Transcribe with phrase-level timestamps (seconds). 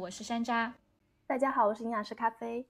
[0.00, 0.72] 我是山楂。
[1.26, 2.66] 大家好，我是营养师咖啡。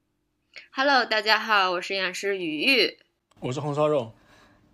[0.73, 2.99] Hello，大家好，我是营养师雨雨。
[3.39, 4.13] 我是红烧肉。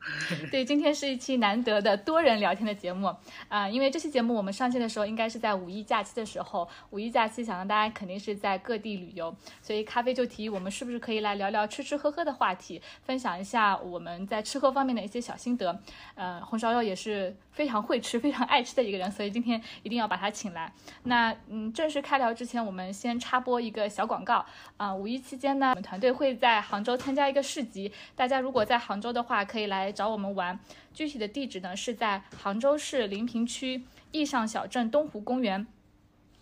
[0.50, 3.14] 对，今天是一期难得的多人聊天的节目
[3.48, 15.80] 啊，因为这期节目我们上线的时候应该是在五一假期的时候，五一假期想让大家肯定是在各地旅游，所以咖啡就提议我们是不是可以来聊聊吃吃喝喝的话题，分享一下我们在吃喝方面的一些小心得。
[16.14, 20.72] 呃，红烧肉也是非常会吃、非常爱吃的一个人，所以今天一定要把他请来。
[21.04, 24.46] 那嗯，正式开聊之前，我们先插播一个小广告
[24.76, 29.92] 啊，五一期间呢，我们团队会在杭州参加一个市集，大家如果在杭州的话，可以来。
[29.96, 30.60] 找我们玩，
[30.92, 35.66] 具体的地址呢是在杭州市临平区义上小镇东湖公园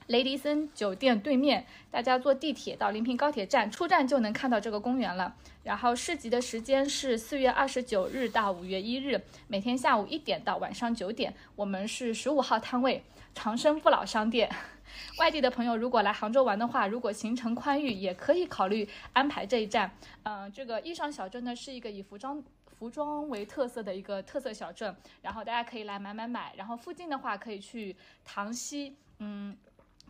[0.08, 1.64] 雷迪森酒店对面。
[1.90, 5.36] 大家坐地铁到临平高铁站出站就能看到这个公园了。
[5.62, 11.32] 然后市集的时间是四月二十九日到五月一日，每天下午一点到晚上九点。
[11.56, 13.02] 我们是十五号摊位，
[13.34, 14.50] 长生不老商店。
[15.18, 19.90] 外地的朋友如果来杭州玩的话，如果行程宽裕，也可以考虑安排这一站。
[20.24, 22.44] 嗯，这个义上小镇呢是一个以服装。
[22.78, 29.56] 服装为特色的一个特色小镇，然后大家可以来买买买，然后附近的话可以去塘溪，嗯，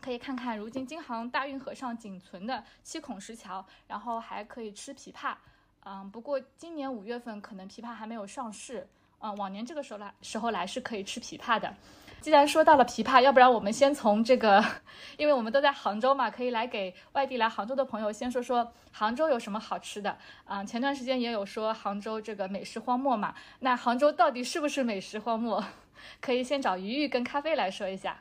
[0.00, 5.34] 可以看看如今京杭大运河上仅存的七孔石桥，然后还可以吃枇杷，
[5.84, 11.74] 嗯，不过今年五月份可能枇杷还没有上市，嗯，往年这个时候来时候来是可以吃枇杷的。
[12.24, 14.64] 既然说到了琵琶，要不然我们先从这个，
[15.18, 20.16] 因为我们都在杭州嘛，可以来给外地来杭州的朋友先说说杭州有什么好吃的。
[20.46, 25.62] 啊，前段时间也有说杭州这个美食荒漠嘛，那杭州到底是不是美食荒漠？
[26.18, 28.16] 可以先找鱼鱼跟咖啡来说一下。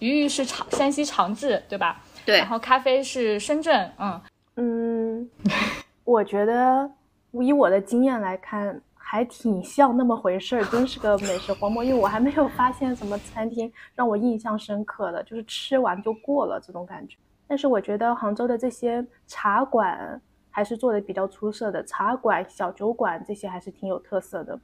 [0.00, 2.02] 鱼鱼是长山西长治，对吧？
[2.26, 2.36] 对。
[2.36, 4.20] 然后咖啡是深圳，嗯
[4.56, 5.30] 嗯，
[6.04, 6.90] 我觉得
[7.32, 8.82] 以我的经验来看。
[9.08, 11.84] 还挺像那么回事儿，真是个美食荒漠。
[11.84, 17.16] 因为我还没有发现什么餐厅让我印象深刻的，就是吃完就过了这种感觉。
[17.46, 24.58] 但是我觉得杭州的这些茶馆还是做的比较出色的，茶馆、小酒馆这些还是挺有特色的，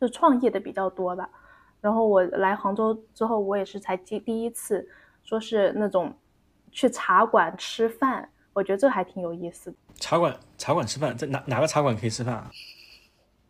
[0.00, 1.30] 就创业的比较多吧。
[1.80, 4.84] 然后我来杭州之后，我也是才第第一次
[5.22, 6.12] 说是那种
[6.72, 9.76] 去茶馆吃饭，我觉得这还挺有意思的。
[10.00, 12.50] 茶馆茶馆吃饭，在哪哪个茶馆可以吃饭啊？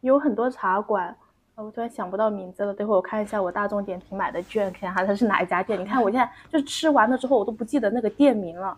[0.00, 1.16] 有很多茶馆，
[1.54, 2.72] 我突然想不到名字了。
[2.72, 5.80] 等会我看一下我大众点评买的券，看下它是哪一家店。
[5.80, 8.76] 你看我现在 就是吃完了之后，我都不记得那个店名了。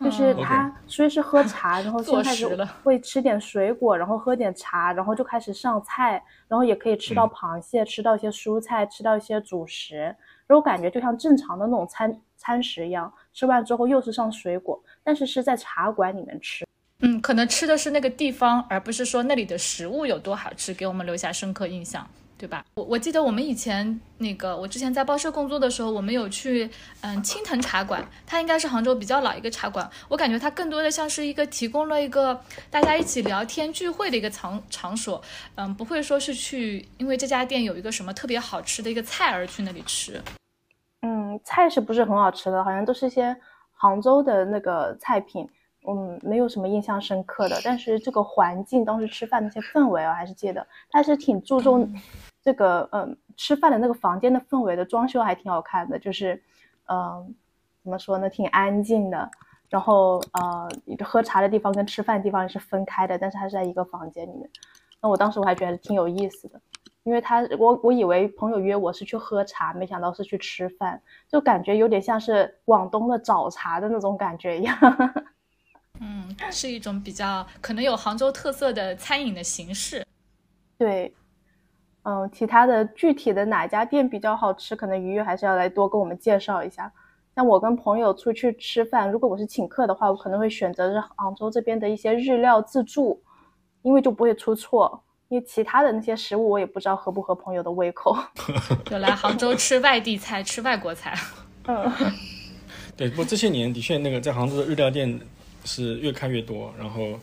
[0.00, 9.96] 就是他虽是喝茶， 然后先开始会吃点水果，然后喝点茶，然后就开始上菜，然后也可以吃到螃蟹，吃到一些蔬菜，吃到一些主食。
[10.48, 16.66] 然后感觉就像正常的那种餐餐食一样，吃完之后又是上水果，但是是在茶馆里面吃。
[17.04, 22.08] 嗯，可能吃的是那个地方，而不是说那里的食物有多好吃，给我们留下深刻印象，
[22.38, 22.64] 对吧？
[22.74, 26.70] 我我记得我们以前那个，我之前在报社工作的时候，我们有去
[27.00, 32.40] 嗯青藤茶馆，它应该是杭州比较老一个茶馆，我感觉它更多的像是一个提供了一个
[32.70, 35.20] 大家一起聊天聚会的一个场场所，
[35.56, 40.22] 嗯，不会说是去因为这家店有一个什么特别好吃的一个菜而去那里吃。
[41.00, 42.62] 嗯，菜是不是很好吃的？
[42.62, 43.36] 好像都是一些
[43.72, 45.48] 杭州的那个菜品。
[45.88, 51.92] 嗯，没有什么印象深刻的，但是这个环境当时吃饭那些氛围啊还是记得，还是挺注重
[52.40, 56.40] 这个嗯吃饭的那个房间的氛围的，装修还挺好看的，就是
[56.86, 57.34] 嗯
[57.82, 59.30] 怎么说呢，挺安静的。
[59.68, 60.68] 然后呃
[61.02, 64.48] 喝茶的地方跟吃饭的地方是分开的，但是它是在一个房间里面。
[65.00, 66.60] 那我当时我还觉得挺有意思的，
[67.04, 74.76] 因为他我我以为朋友约我是去喝茶，没想到是去吃饭，就感觉有点像是广东的早茶的那种感觉一样。
[76.00, 80.04] 嗯，是一种比较可能有杭州特色的餐饮的形式。
[80.76, 81.14] 对，
[82.02, 86.92] 嗯，其他的具体的哪家店比较好吃，可能鱼鱼还是要来多跟我们介绍一下。
[87.36, 93.22] 像我跟朋友出去吃饭，如果我是请客的话，我可能会选择是杭州这边的一些日料自助，
[93.82, 95.02] 因为就不会出错。
[95.28, 98.14] 因为其他的那些食物我也不知道合不合朋友的胃口。
[98.84, 101.16] 就来杭州吃外地菜，吃外国菜。
[101.68, 101.90] 嗯，
[102.96, 105.20] 对，不过这些年的确那个在杭州的日料店。
[105.64, 107.18] 是越开越多，然后，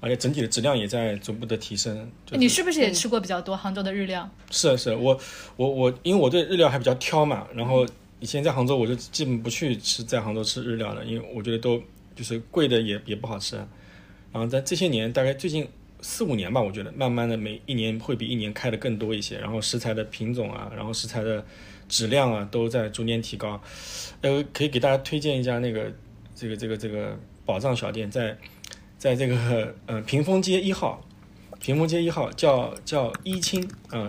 [0.00, 2.10] 而且整体的质量也在逐步的提升。
[2.32, 4.28] 你是不是也吃过比较多杭州的日料？
[4.50, 5.18] 是啊，是啊我
[5.56, 7.46] 我我，因为我对日料还比较挑嘛。
[7.54, 7.86] 然后
[8.18, 11.82] 以前在杭州，我就基本不去吃在杭州吃日料了，因为我觉得都
[12.14, 13.56] 就是贵的也也不好吃。
[14.32, 15.66] 然后在这些年，大概最近
[16.00, 19.38] 四五年吧，我觉得慢慢的每一年会比一年开的更多一些。
[19.38, 21.44] 然后食材的品种啊，然后食材的
[21.88, 23.60] 质量啊，都在逐年提高。
[24.20, 25.92] 呃，可以给大家推荐一家那个
[26.34, 27.18] 这个这个这个。
[27.50, 28.36] 宝藏小店在，
[28.96, 31.02] 在这个呃屏风街一号，
[31.58, 34.08] 屏风街一号叫叫一清，嗯，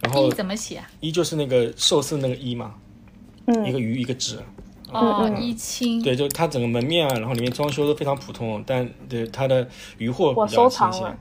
[0.00, 0.82] 然后一怎么写？
[0.98, 2.74] 一就是那个寿司那个一嘛，
[3.46, 4.40] 嗯，一个鱼一个纸，
[4.90, 11.18] 哦一清，对，就它整个门面啊，然后里面装修都非常普通，但对它的鱼货我比较收藏了新鲜。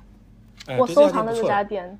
[0.65, 1.99] 哎，我对收藏的这这家店不错家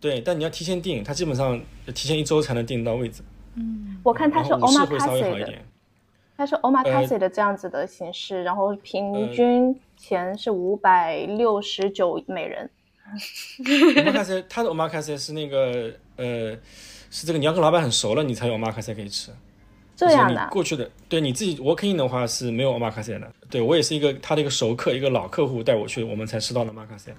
[0.00, 1.60] 对，但你要提前订，它基本上
[1.94, 3.22] 提前一周才能订到位置。
[3.54, 5.62] 嗯我看它是 omakase 的，一点。
[6.40, 12.70] 它是 omakase 的这样子的形式，然后呃平均钱是五百六十九每人。
[13.58, 16.56] omakase 它的 omakase 是那个呃，
[17.10, 19.30] 是这个你要跟老板很熟了，你才有 omakase 可以吃。
[19.94, 23.30] 这样的啊，过去的，对你自己 walk in 的话是没有 omakase 的。
[23.50, 27.12] 对我也是一个他的一个熟客，一个老客户带我去，我们才吃到了 omakase。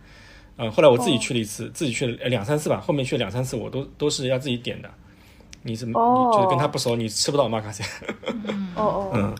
[0.57, 4.89] 嗯、后来我自己去了一次，自己去了呃两三次吧，后面去了两三次，我都都是要自己点的。
[5.63, 7.83] 你是、哦你就是跟他不熟，你吃不到 omakase。
[8.75, 9.35] 哦哦，嗯，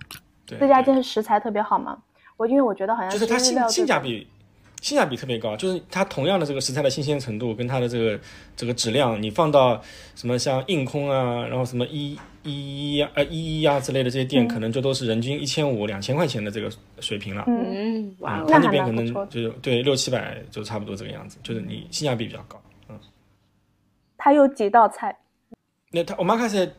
[0.46, 0.60] 对。
[0.60, 1.98] 这家店是食材特别好吗？
[2.38, 4.28] 我因为我觉得好像就是它性性价比
[4.82, 8.20] 性价比特别高，就是它同样的这个食材的新鲜程度跟它的这个
[8.56, 9.80] 这个质量，你放到
[10.16, 17.44] 什么像硬空啊，然后什么一一一啊呃一一啊之类的这些店，可能就都是人均一千五两千块钱的这个水平了。
[17.48, 22.60] 嗯，嗯，哇那那边可能就是对六七百就差不多这个样子，就是你性价比比较高。
[22.90, 23.00] 嗯
[24.24, 25.18] 它有几道菜，
[25.92, 26.70] 那它 omakase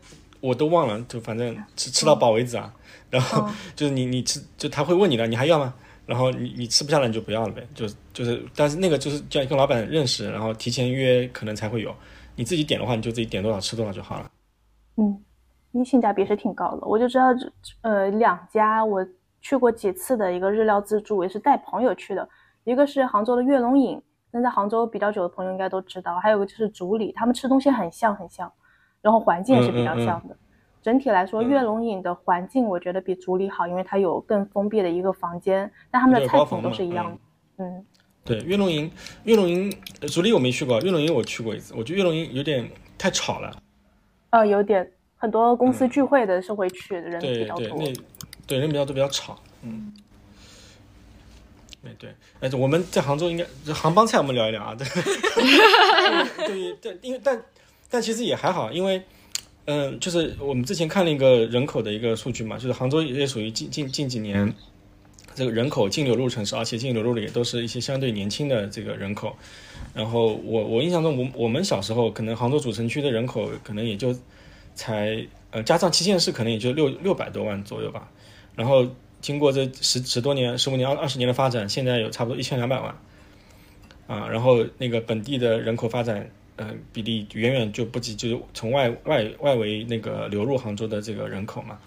[0.40, 2.72] 我都忘了，就反正吃吃到饱为止啊。
[3.10, 5.74] 然后嗯 就是你你吃，就他会问你的，你还要吗？
[6.04, 11.94] 然后你你吃不下了你就不要了呗，就就是，但是那个就是这样跟老板认识，然后提前约可能才会有。
[12.34, 14.30] 你自己点的话，你就自己点多少吃多少就好了。
[14.96, 15.22] 嗯，
[15.72, 16.86] 因为性价比是挺高的。
[16.86, 19.06] 我就知道这呃两家我
[19.40, 22.26] 去过几次的一个日料自助，也是带朋友去的，
[22.64, 24.00] 一个是杭州的月龙饮，
[24.30, 28.50] 那在杭州比较久的朋友应该都知道，还有个就是竹里，他们吃东西很像很像，
[29.02, 30.36] 然后环境也是比较像的。
[30.82, 37.18] 整体来说，嗯悦龙影的环境我觉得比竹里好，因为它有更封闭的一个房间，但他们的菜品都是一样的。
[37.58, 37.86] 嗯，
[38.24, 38.90] 对，悦龙营，
[39.24, 42.68] 悦龙营，呃竹里我没去过，悦龙营我去过一次，我觉得悦龙营有点
[42.98, 43.52] 太吵了。
[44.30, 47.78] 呃，有点很多公司聚会的是会去的，人比嗯对对，较多。
[47.78, 47.92] 那
[48.46, 49.38] 对人比较多，比较吵。
[49.62, 49.92] 嗯，
[51.80, 52.10] 对对，
[52.40, 54.84] 哎，我们在杭州应该这杭帮菜我们聊一聊啊，对，
[56.48, 57.40] 对对，因为但
[57.92, 59.00] 但其实也还好，因为
[59.66, 64.52] 嗯、就是我们之前看了一个人口的一个数据嘛，就是杭州也属于近近近几年
[65.34, 69.36] 这个人口净流入城市，而且净流入的也都是一些相对年轻的这个人口。
[69.94, 74.12] 然后我我印象中，我我们小时候可能杭州主城区的人口可能也就
[74.74, 78.10] 才呃加上七县市可能也就六六百多万左右吧。
[78.56, 78.86] 然后
[79.20, 82.94] 经过这十十多年、十五年、二二十年的发展，现在有差不多一千两百万
[84.06, 84.26] 啊。
[84.28, 86.30] 然后那个本地的人口发展，
[86.68, 91.78] 呃，比例远远就不及就是从外外外围那个流入杭州的这个人口嘛。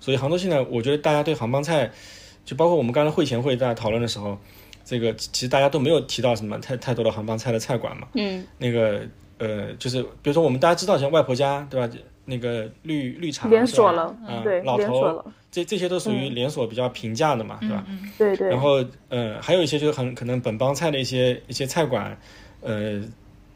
[0.00, 1.90] 所以杭州现在，我觉得大家对杭帮菜，
[2.44, 4.38] 就包括我们刚才会前会大家讨论的时候，
[4.84, 8.08] 这个其实大家都没有提到什么太太多的杭帮菜的菜馆嘛。
[8.14, 9.02] 嗯，那个
[9.38, 11.92] 呃，就是比如说我们大家知道像外婆家对吧？
[12.28, 17.84] 那个绿绿茶连锁了，嗯对，老头连锁了，这这些都属于连锁比较平价的嘛，对吧？
[17.88, 18.48] 嗯对对。
[18.48, 22.18] 然后呃，还有一些就是很可能本帮菜的一些一些菜馆，
[22.62, 23.00] 呃，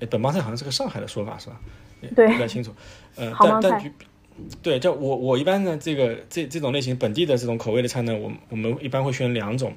[0.01, 1.61] 诶本帮菜好像是个上海的说法是吧？
[2.17, 2.73] 对不太清楚。
[3.17, 3.91] 呃，但但比
[4.63, 9.75] 对，就我我一般呢，这个这这种类型本地的这种口味的菜呢，我我们一般会选两种，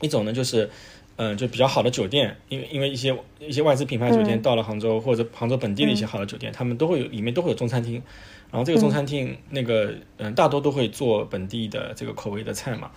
[0.00, 0.68] 一种呢就是。
[1.16, 8.02] 嗯，就比较好的酒店，因为因为一些一些外资品牌酒店嗯到了杭州、或者杭州本地的一些好的酒店，他们都会有里面都会有中餐厅，
[8.50, 12.90] 然后这个中餐厅那个嗯大多都会做本地的这个口味的菜嘛，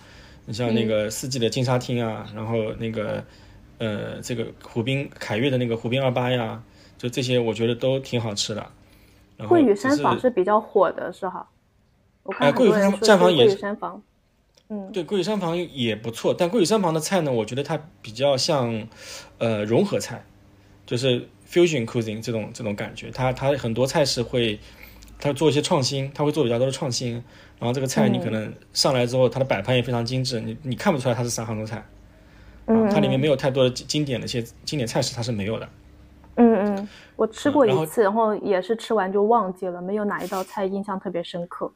[0.46, 3.24] 你像那个四季的金沙厅啊，然后那个
[3.78, 6.62] 呃这个湖滨凯悦的那个湖滨二八呀，
[6.96, 8.60] 就这些我觉得都挺好吃的。
[9.36, 11.48] 然后桂屿山房是比较火的，是哈。
[12.24, 14.02] 我看哎桂屿山房也是屿山房，
[14.68, 18.86] 嗯，对，桂屿山房也不错，但桂屿山房的菜呢，我觉得它比较像，
[19.38, 20.22] 呃，融合菜，
[20.84, 23.10] 就是 fusion cuisine 这种这种感觉。
[23.10, 24.60] 它它很多菜是会，
[25.18, 27.12] 它做一些创新，它会做比较多的创新。
[27.58, 31.82] 然后这个菜你可能上来之后，它的摆盘也非常精致，你你看不出来它是啥杭州菜
[32.68, 35.68] 嗯啊，它里面没有太多的经经典的一些经典菜式，它是没有的。
[36.36, 41.72] 嗯嗯，我吃过一次，然后也是吃完就忘记了，没有哪一道菜印象特别深刻。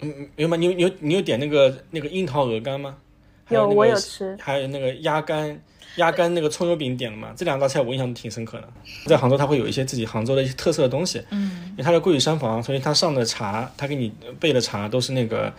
[0.00, 0.56] 嗯，有吗？
[0.56, 2.96] 你有你有你有点那个那个樱桃鹅肝吗？
[3.44, 5.60] 还有我那个有吃还有那个鸭肝，
[5.96, 7.34] 鸭肝那个葱油饼点了吗？
[7.36, 8.68] 这两道菜我印象挺深刻的。
[9.06, 11.22] 在杭州，它会有一些自己杭州的一些特色的东西。
[11.30, 15.52] 嗯因为它的桂屿山房，所以它上的茶，它给你备的茶都是那个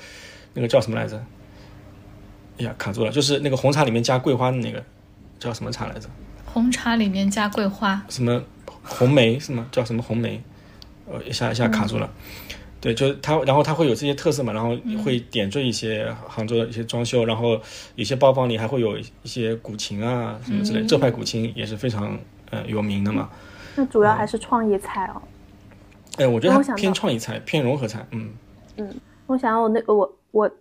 [0.53, 1.23] 那个叫什么来着？
[2.60, 4.83] 哎呀，卡住了，就是那个红茶里面加桂花的那个
[5.39, 6.07] 叫什么茶来着？
[6.45, 8.41] 红茶里面加桂花，什么
[8.83, 9.67] 红梅是吗？
[9.72, 10.41] 叫什么红梅？
[11.12, 12.10] 呃，一下一下卡住了。
[12.79, 17.60] 对，就是它，然后它会有这些特色嘛，然后会点缀一些杭州的一些装修，然后
[17.95, 22.19] 有些包房里还会有一些古琴啊什么之类，这派古琴也是非常
[22.51, 23.29] 呃有名的嘛。
[23.75, 25.22] 那主要还是创意菜哦。
[26.17, 28.31] 哎，我觉得它偏创意菜，偏融合菜，嗯
[28.77, 28.93] 嗯，
[29.27, 30.51] 我想要那个我我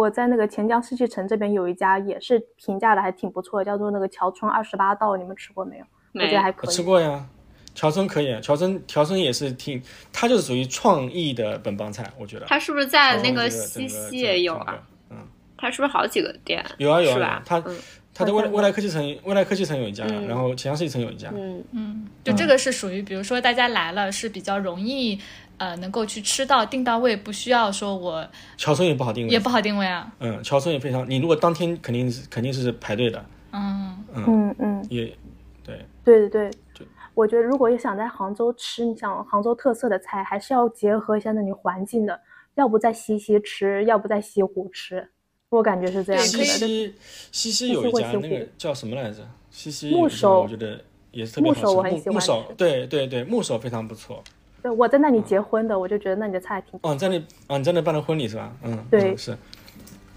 [0.00, 5.84] 我在那个钱江世纪城这边有一家也是评价的还挺不错，叫做那个桥村二十八道，你们吃过没有？
[6.14, 6.66] 我觉得还可以。
[6.66, 7.26] 我吃过呀，
[7.74, 12.46] 乔村可以，乔村乔村也是挺，它就是属于创意的本帮菜，我觉得。
[12.46, 14.82] 它是不是在那个个西溪也有啊？
[15.10, 15.18] 嗯，
[15.58, 16.64] 它是不是好几个店？
[16.78, 17.76] 有啊有啊它嗯
[18.12, 21.30] 它的未来未来科技城未来科技城有一家，嗯然后钱江世纪城有一家。
[21.34, 25.18] 嗯，嗯，就这个是属于，比如说大家来了是比较容易，
[25.60, 28.26] 呃，能够去吃到定到位，不需要说我
[28.56, 30.10] 乔村也不好定位，也不好定位啊。
[30.18, 35.14] 嗯，乔村也非常，你如果当天肯定是肯定是排队的，嗯，嗯嗯，也
[35.62, 36.82] 对，对对对就。
[37.12, 42.18] 我觉得如果想在杭州吃，你想杭州特色的菜，还是要结合一下那里环境的，
[42.54, 45.10] 要不在西溪吃，要不在西湖吃。
[45.50, 46.22] 我感觉是这样。
[46.22, 46.94] 西溪
[47.30, 49.28] 西溪有一家那个叫什么来着？
[49.50, 51.60] 西溪木手我觉得也是特别好吃。
[51.60, 54.24] 木手我很喜欢木手，对对对，木手非常不错。
[54.62, 58.52] 对，我在那里结婚的，我就觉得那里的菜挺哦，你在那啊，你在那办的婚礼是吧？
[58.62, 59.36] 嗯，对嗯是，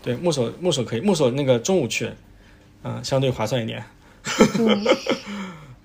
[0.01, 2.11] 对木手木手可以，木手那个中午去，
[2.83, 3.83] 嗯，相对划算一点。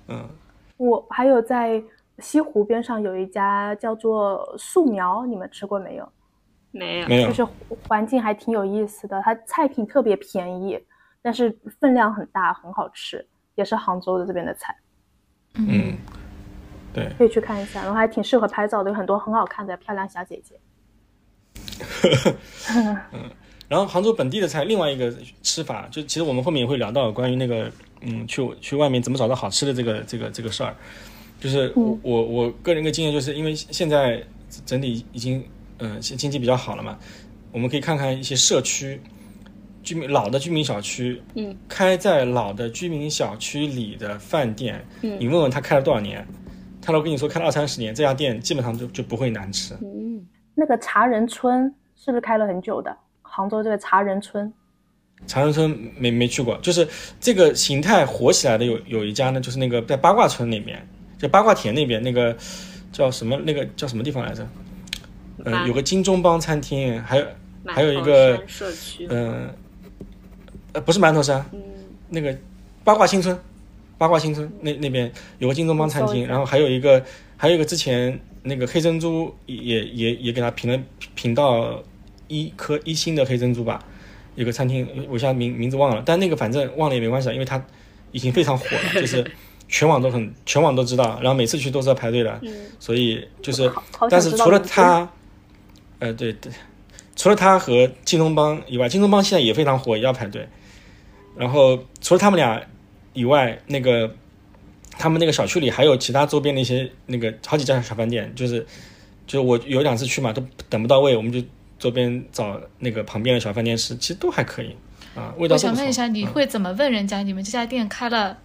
[0.08, 0.28] 嗯
[0.76, 1.82] 我还有在
[2.20, 6.08] 西湖边上有一家叫做素苗，你们吃过没有？
[6.70, 7.08] 没有。
[7.08, 7.50] 没有就，是
[7.88, 10.78] 环境还挺有意思的，它菜品特别便宜，
[11.20, 14.76] 但是分量很大，很好吃，也是杭州的这边的菜，
[15.54, 15.96] 嗯，
[16.98, 17.80] 对，可以去看一下。
[17.82, 20.58] 然后还挺适合拍照的，有很多很好看的漂亮小姐姐。
[23.68, 25.12] 然后杭州本地的菜，另外一个
[25.42, 30.74] 吃法，就其实我们后面也会聊到关于那个，嗯，去去外面怎么找到好吃的这个这个这个事儿。
[31.38, 34.22] 就是我、嗯我我个人一个经验，就是因为现在
[34.64, 35.44] 整体已经
[35.76, 36.98] 呃经经济比较好了嘛，
[37.52, 39.00] 我们可以看看一些社区
[39.82, 46.26] 居民老的居民小区，嗯，开在老的居民小区里的饭店，嗯你问问他开了多少年，
[46.80, 49.74] 他都跟你说开了二三十年，这家店基本上就就不会难吃。
[49.82, 52.96] 嗯，那个茶人村是不是开了很久的？
[53.22, 54.52] 杭州这个茶人村，
[55.26, 56.88] 茶人村没没去过，就是
[57.20, 60.84] 这个形态火起来的有有一家呢，就是那个在八卦村那边，
[61.18, 62.36] 就八卦田那边那个
[62.90, 64.46] 叫什么那个叫什么地方来着？
[65.44, 67.26] 嗯、满有个金钟帮餐厅，还有
[67.64, 69.48] 还有一个社区，嗯
[70.72, 71.60] 呃不是馒头山，嗯
[72.08, 72.36] 那个
[72.82, 73.38] 八卦新村，
[73.98, 77.04] 八卦新村那那边有个金钟帮餐厅，然后还有一个
[77.36, 80.80] 还有一个之前那个黑珍珠也也也给他评了
[81.14, 81.82] 评到
[82.28, 83.84] 一颗一星的黑珍珠吧，
[84.36, 87.62] 有个餐厅我现在名名字忘了，但那个反正忘了也没关系，因为它
[88.12, 89.28] 已经非常火了，就是
[89.68, 93.70] 全网都很全网都知道，然后每次去都是要排队的，嗯所以就是
[94.08, 95.10] 但是除了知道名字它，
[95.98, 96.52] 呃，对对，
[97.16, 100.48] 除了他和金东帮以外，金东帮现在也非常火，也要排队。
[101.36, 102.60] 然后除了他们俩
[103.18, 104.14] 以外，那个
[104.98, 108.64] 他们那个小区里还有其他周边的一些那个好几家小饭店，就是
[109.26, 111.42] 就我有两次去嘛，都等不到位，我们就
[111.78, 114.76] 周边找那个旁边的小饭店吃，其实都还可以
[115.14, 117.22] 啊，味道我想问一下，你嗯会怎么问人家？
[117.22, 118.38] 你们这家店开了，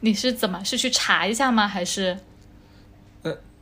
[0.00, 1.68] 你是怎么是去查一下吗？
[1.68, 2.18] 还是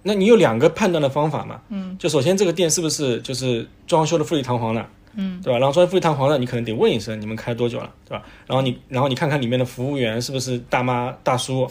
[0.09, 1.61] 那你有两个判断的方法嘛？
[1.69, 5.59] 嗯，就首先这个店是不是就是装修的富丽堂皇的，嗯，对吧？
[5.59, 8.23] 然后装修富丽堂皇的，你可能得问一声你们开多久了，对吧？
[8.47, 11.69] 然后你然后你看看里面的服务员是不是大妈大叔，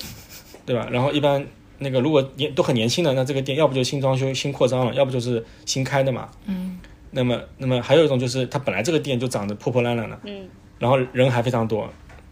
[0.65, 0.87] 对吧？
[0.91, 1.45] 然后一般
[1.79, 6.29] 那个如果年都很年轻的，那这个店要不就新装修新扩张了，要不就是新开的嘛。
[6.45, 6.79] 嗯，
[7.11, 10.47] 那么那么还有一种就是它本来这个店就长得破破烂烂的，嗯，
[10.79, 11.87] 然后人还非常多，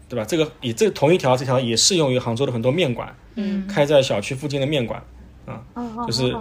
[0.08, 0.24] 对吧？
[0.24, 5.02] 这个也这同一条这条也适用于杭州的很多面馆，嗯开在小区附近的面馆。
[5.74, 6.34] 哦就是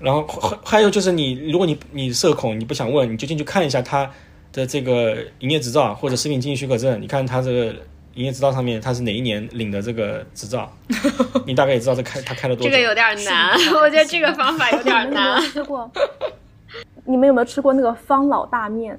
[0.00, 4.10] 然后还还有就是你，如果你你社恐，你不想问，你就进去看一下他
[4.52, 7.66] 的这个营业执照或者食品经营许可证，你看他这个
[8.14, 10.72] 营业执照上面他是哪一年领的这个执照，
[11.46, 12.70] 你大概也知道这开他开了多久。
[12.70, 15.48] 这个有点难，我觉得这个方法有点你们有没难有。
[15.50, 15.90] 吃过？
[17.04, 18.98] 你们有没有吃过那个方老大面？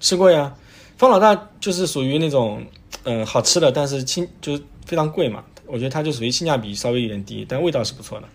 [0.00, 0.54] 吃过呀，
[0.96, 2.64] 方老大就是属于那种
[3.04, 5.44] 嗯、呃好吃的，但是性就是非常贵嘛。
[5.66, 8.28] 我觉得它就属于性价比稍微有点低，但味道是不错的。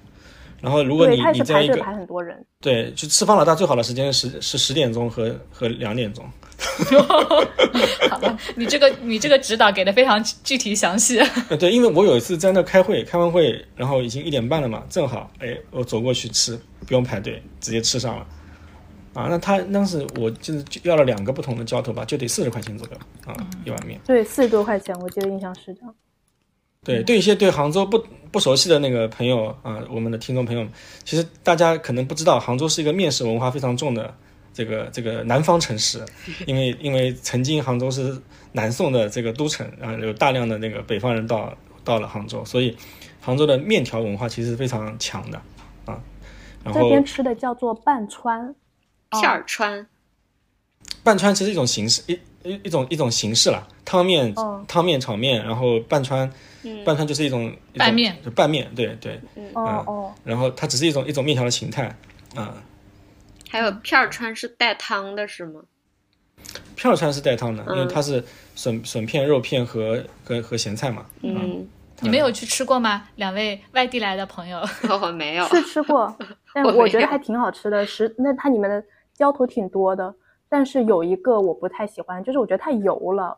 [0.64, 2.44] 然后如果你，你它也是你在一个排很多人。
[2.62, 6.24] 对，就吃方老大最好的时间是是十点钟和和两点钟。
[8.10, 11.20] 好了， 你这个你这个指导给的非常具体详细。
[11.50, 18.26] 呃，对，因为我有一次在那开会，开完会，然后已经一点半了嘛，正好，哎，我走过去吃，不用排队，直接吃上了。
[19.14, 24.00] 啊，那他当时我就是要了两个不同的浇头吧，就得四十块钱左右啊，一碗面。
[24.06, 25.94] 对，四十多块钱，我记得印象是这样。
[26.84, 30.72] 对，对一些对杭州不不熟悉的那个朋友啊，我们的听众朋友们，
[31.04, 34.14] 其实大家可能不知道，杭州是一个面食文化非常重的
[34.54, 36.04] 这个这个南方城市，
[36.46, 38.20] 因为因为曾经杭州是
[38.52, 42.76] 南宋的这个都城，然后有大量的那个北方人到到了杭州，所以
[43.22, 45.42] 杭州的面条文化其实是非常强的
[45.86, 46.02] 啊。
[46.64, 48.54] 然后这边吃的叫做半川，
[49.10, 49.88] 片儿川，
[51.04, 56.32] 半川其实一种形式，一一一种一种形式啦，汤面、哦汤面、炒面，然后拌川，
[56.64, 59.20] 嗯半川就是一种一种拌面就拌面，对对，
[59.54, 61.96] 哦哦，然后它只是一种一种面条的形态
[62.36, 62.62] 啊。
[63.50, 65.62] 还有片儿川是带汤的是吗？
[66.76, 68.24] 片儿川是带汤的，因为嗯它是
[68.56, 71.06] 笋笋片、肉片和和和咸菜嘛。
[71.22, 71.68] 嗯，
[72.02, 73.08] 你们有去吃过吗？
[73.16, 74.60] 两位外地来的朋友，
[75.02, 75.48] 我没有。
[75.48, 76.14] 去吃过，
[76.54, 77.86] 但我觉得还挺好吃的。
[77.86, 78.84] 食那它里面的
[79.14, 80.14] 浇头挺多的，
[80.54, 83.36] 但是有一个我不太喜欢，就是我觉得太油了。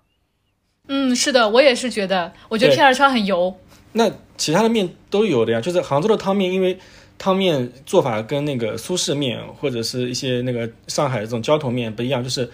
[0.89, 2.75] 嗯，是的，我也是觉得，我觉得对。
[2.75, 3.55] 片儿川很油。
[3.93, 6.77] 那其他的面都有的呀，就是杭州的汤面，因为
[7.17, 12.51] 汤面做法跟那个苏式面或者是一些那个上海这种浇头面不一样，就是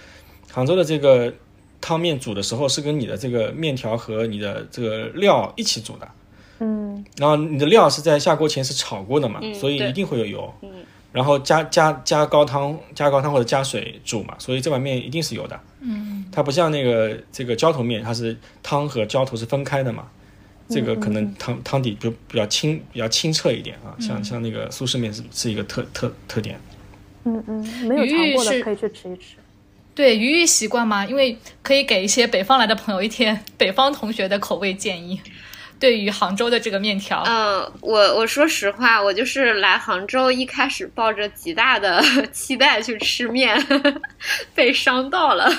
[0.51, 1.33] 杭州的这个
[1.81, 6.07] 汤面煮的时候是跟你的这个面条和你的这个料一起煮的，
[6.59, 7.03] 嗯。
[7.17, 10.69] 然后你的料是在下锅前是炒过的嘛，嗯所以一定会有油，嗯
[11.11, 15.59] 然后加加加高汤，加高汤或者加水煮嘛，所以这碗面一定是有的。
[15.81, 20.07] 嗯，它不像那个这个浇头面，它是汤和浇头是分开的嘛，
[20.69, 26.59] 这个可能汤汤底就比较清比较清澈一点啊，像像那个苏式面是是一个特特特点。
[27.25, 29.35] 嗯嗯，没有尝过的可以去吃一吃。
[29.93, 31.05] 对，鱼鱼习惯吗？
[31.05, 35.19] 因为可以给一些北方来的朋友一天 北方同学的口味建议。
[35.81, 41.99] 对于杭州的这个面条，嗯，我我说实话，我就是来杭州一开始抱着极大的
[42.31, 43.59] 期待去吃面，
[44.53, 45.51] 被伤到了。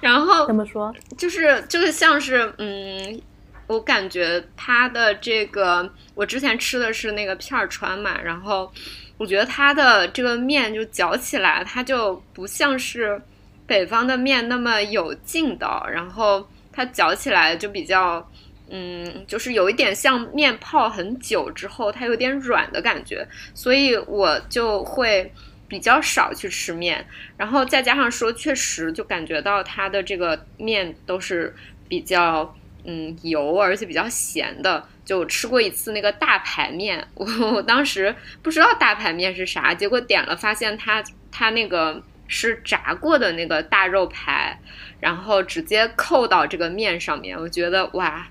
[0.00, 0.92] 然后怎么说？
[1.18, 3.20] 就是就是像是嗯，
[3.66, 8.72] 我感觉它的这个，我之前吃的是那个片儿川嘛，然后
[9.18, 13.20] 我觉得它的这个面就嚼起来，它就不像是
[13.66, 18.30] 北方的面那么有劲道，然后它嚼起来就比较。
[18.68, 25.32] 嗯，就是有一点像面泡很久之后，它有点软的感觉，所以我就会
[25.68, 27.06] 比较少去吃面。
[27.36, 31.54] 然后再加上说，确实就感觉到它的这个面都是
[31.86, 34.84] 比较嗯油，而且比较咸的。
[35.04, 38.12] 就吃过一次那个大排面， 我当时
[38.42, 44.58] 不知道大排面是啥，结果点了发现它它那个是炸过的那个大肉排，
[45.00, 48.26] 然后直接扣到这个面上面，我觉得哇。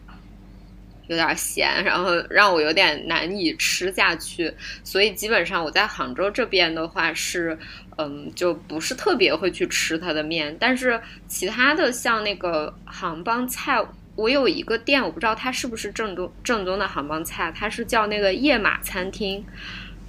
[1.08, 4.52] 有点咸，然后让我有点难以吃下去，
[4.84, 7.56] 所以基本上我在杭州这边的话是，
[8.00, 13.80] 嗯，就不是特别会去吃它的面，但是其他的像那个杭帮菜，
[14.16, 19.46] 我有一个店，我不知道它是不是正宗正宗的杭帮菜，它是叫那个夜马餐厅。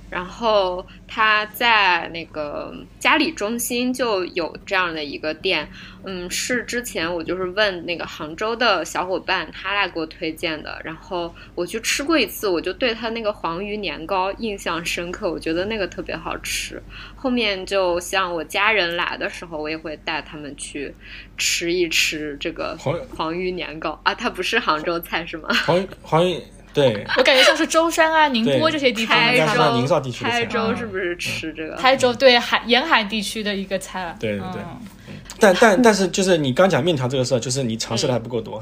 [0.09, 5.69] 然后他在那个嘉里中心就有这样的一个店，
[6.05, 10.81] 嗯，是之前我就是问那个杭州的小伙伴，他来给我推荐的。
[10.85, 16.81] 然后我去吃过一次，我就对他那个黄鱼年糕印象深刻，我觉得那个特别好吃。
[17.17, 20.95] 后面就像我家人来的时候，我也会带他们去
[21.37, 25.49] 吃一吃这个黄黄鱼年糕啊，它不是杭州菜是吗？
[25.67, 26.41] 黄 黄鱼
[26.77, 31.75] 对，我感觉像是舟山啊、宁波这些地方台的他们应该是在宁州绍地区台州嗯是不是吃这个？
[31.77, 34.15] 台州对海沿海地区的一个菜。
[34.21, 34.61] 对对对。
[35.09, 35.15] 嗯。
[35.41, 38.61] 但但但是就是你刚讲面条这个事儿，就是你尝试的还不够多，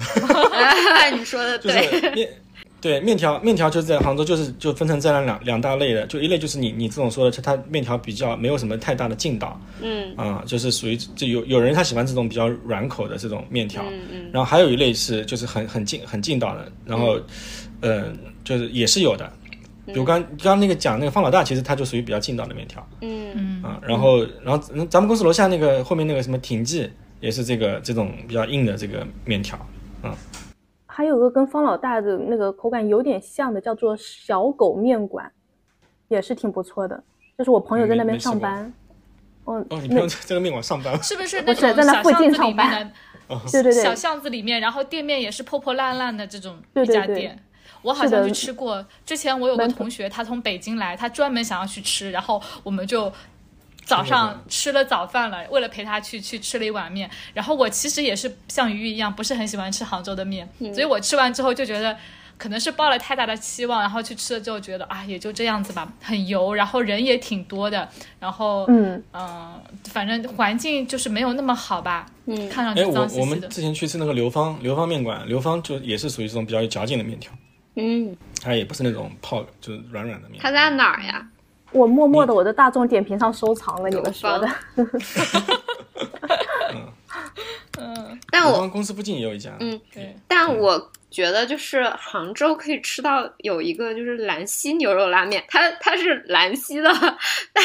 [1.13, 2.29] 你说的 对，面。
[2.81, 10.15] 对面条，面条就是在杭州，就是就分成这样两两大类的，就一类就是你你这种说的，就它面条比较没有什么太大的劲道，嗯。
[10.19, 14.31] 啊、就是属于就有有人他喜欢这种比较软口的这种面条，嗯嗯。
[14.31, 17.19] 然后还有一类是就是很很劲很劲道的，然后，
[17.85, 19.33] 呃，就是也是有的，
[19.87, 22.87] 比如刚刚刚那个讲那个方老大，其实他就属于比较劲道的面条。
[23.03, 23.33] 嗯。
[23.37, 23.63] 嗯。
[23.63, 29.59] 啊，然后然后嗯咱们公司楼下那个后面那个什么挺记也是这个这种比较硬的这个面条，
[30.87, 35.31] 还有个跟方老大的那个口感有点像的，叫做小狗面馆，
[36.09, 37.03] 也是挺不错的。
[37.37, 38.73] 就是我朋友在那边上班，
[39.45, 42.93] 哦，哦，你朋友在这个面馆上班，是不是不那种是在那附小巷子里近上班面的
[43.51, 43.83] 对对对。
[43.83, 47.43] 小巷子里面，然后店面也是破破烂烂的这种一对对对家店。
[47.85, 53.13] 我好像去吃过，之前我有个同学，他从北京来，他专门想要去吃，然后我们就
[53.85, 57.09] 早上吃了早饭了，为了陪他去去吃了一碗面。
[57.33, 61.97] 然后我其实也是像鱼一样，不是很喜欢吃杭州的面，所以我吃完之后就觉得。
[62.37, 73.25] 可能是抱了太大的期望，然后去吃了之后觉得啊，也就这样子吧，很油，然后人也挺多的，然后嗯，嗯，反正环境就是没有那么好吧，嗯哎，看上去我脏兮兮的。
[73.25, 77.33] 我们之前去吃那个刘芳刘芳面馆，刘芳就也是属于这种比较有嚼劲的面条，
[77.77, 80.51] 嗯，它也不是那种泡就是软软的面它。
[80.51, 81.27] 在哪儿呀？
[81.73, 84.49] 我默默的我的大众点评上收藏了你们说的。
[87.77, 89.51] 嗯，但我我们公司附近也有一家。
[89.59, 96.89] 嗯对，但我觉得就是杭州可以吃到有一个就是兰溪牛肉拉面，它它是兰溪的，
[97.53, 97.65] 但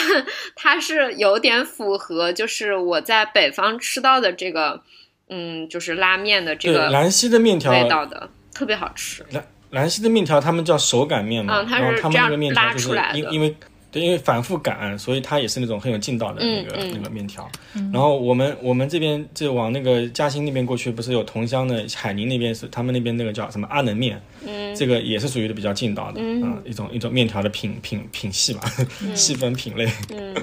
[0.56, 4.82] 它是有点符合就是我在北方吃到的这个
[5.30, 9.24] 嗯就是拉面的这，个兰溪的面条，味道的，特别好吃。
[9.30, 9.45] 兰
[9.88, 13.55] 溪的面条他们叫手擀面嘛，嗯然后他们那个面条就是因因为
[13.91, 17.49] 对，因为反复擀，所以它也是那种很有劲道的那个、那个面条。
[17.91, 24.75] 然后我们我们这边就往那个嘉兴那边过去，不是有同乡的海宁那边是他们那边那个叫什么阿能面，嗯。
[24.75, 26.43] 这个也是属于的比较劲道的，嗯。
[26.43, 28.62] 啊一种一种面条的品品品系吧，
[29.15, 30.36] 细分品类，嗯。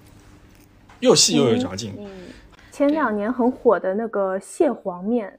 [1.00, 1.94] 又细又有嚼劲。
[1.98, 2.06] 嗯
[2.72, 5.30] 前两年很火的那个蟹黄面，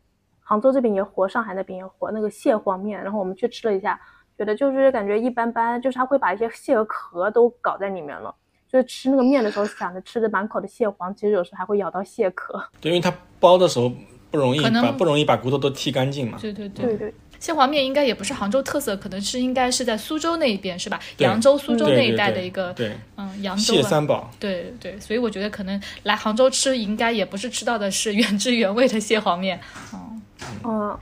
[0.52, 3.98] 杭州这边也火，上海那边也火，那个蟹黄面，然后我们去吃了一下，
[4.38, 8.36] 觉得就是感觉一般般，就是它会把一些蟹的壳都搞在里面了。
[8.70, 12.62] 就是吃那个面的时候，想着吃着满口的蟹黄，其实有时候还会咬到蟹壳。
[12.82, 13.90] 对，因为它包的时候
[14.30, 16.38] 不容易可能把不容易把骨头都剔干净嘛。
[16.42, 21.00] 对对对对对，蟹黄面应该也不是杭州特色，可能是应该是在苏州那一边是吧？
[21.20, 29.58] 扬州、苏州那一带的一个，对嗯，扬州三宝，对对，所以我觉得可能来杭州吃，应该也不是吃到的是原汁原味的蟹黄面。
[29.94, 30.21] 嗯，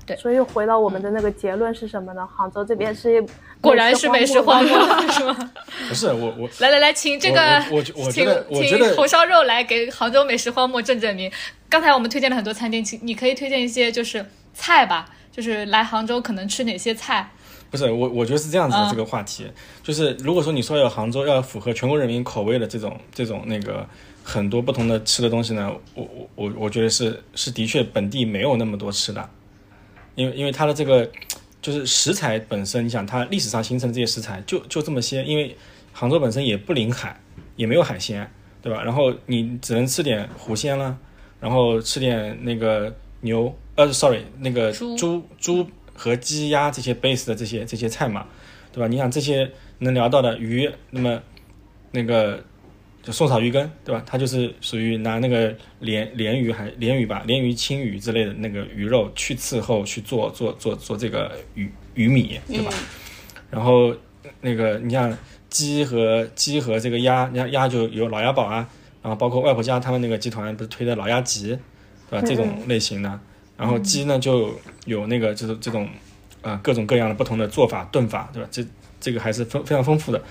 [0.06, 2.28] 对所以回到我们的那个结论是什么呢？
[2.28, 3.24] 杭州这边是
[3.62, 5.52] 果然是美食荒漠漠， 是吗？
[5.88, 11.32] 不是我我 来来来，请这个，我我请得我觉请得红烧肉来给杭州美食荒漠正正名。
[11.70, 17.30] 刚才我们推荐了很多餐厅，请你可以推荐一些就是菜吧，就是来杭州可能吃哪些菜？
[17.72, 19.46] 不是我，我觉得是这样子的嗯这个话题，
[19.84, 23.88] 就是如果说你说要杭州要符合全国人民口味的这种这种那个
[24.30, 29.28] 很多不同的吃的东西呢，我我我我觉得是是的确本地没有那么多吃的，
[30.14, 31.10] 因为因为它的这个
[31.60, 35.58] 就是食材本身，你想它历史上形成的这些食材就就这么些，因为
[35.92, 37.20] 杭州本身也不临海，
[37.56, 38.30] 也没有海鲜，
[38.62, 38.84] 对吧？
[38.84, 40.96] 然后你只能吃点湖鲜啦，
[41.40, 48.28] 然后吃点那个牛，呃，sorry，那个猪猪猪和鸡鸭这些 base 的这些这些菜嘛，
[48.72, 48.88] 对吧？
[48.88, 51.20] 你想这些能聊到的鱼，那么
[51.92, 52.44] 那个
[53.02, 54.04] 就宋草鱼羹，对吧？
[54.06, 62.72] 它就是属于拿那个鲢鲢鱼还鲢鱼吧，鲢鱼、青鱼之类的那个鱼肉去刺后去做做做做这个鱼鱼米，对吧？
[63.50, 63.96] 然后
[64.42, 65.18] 那个你像
[65.50, 68.68] 鸡和鸡和这个鸭，鸭鸭就有老鸭煲啊，
[69.02, 71.58] 然后包括外婆家他们那个集团不是推的老鸭脊，
[72.10, 72.28] 对吧？
[72.28, 73.20] 这种类型的，
[73.58, 74.54] 然后鸡呢就
[74.86, 75.86] 有那个就是这种
[76.42, 78.50] 啊、呃各种各样的不同的做法炖法，对吧？
[78.52, 78.64] 这
[79.00, 80.22] 这个还是丰非常丰富的。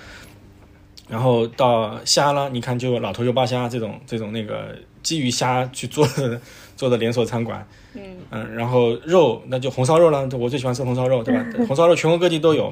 [1.09, 6.39] 然后到虾啦，你看就老头油扒虾这种这种那个基于虾去做的
[6.77, 8.17] 做的连锁餐馆，嗯。
[8.55, 11.43] 然后肉那就红烧肉了，我最喜欢吃红烧肉，对吧？
[11.67, 12.71] 红烧肉全国各地都有，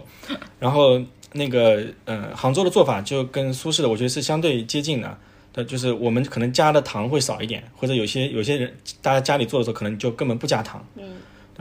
[0.60, 1.02] 然后
[1.34, 5.18] 那个呃杭州的做法就跟苏式的我觉得是相对接近的。
[5.52, 8.72] 对，就是我们可能加的糖会少一点，或者有些有些人
[9.02, 11.16] 大家家里做的时候可能就根本不加糖，嗯，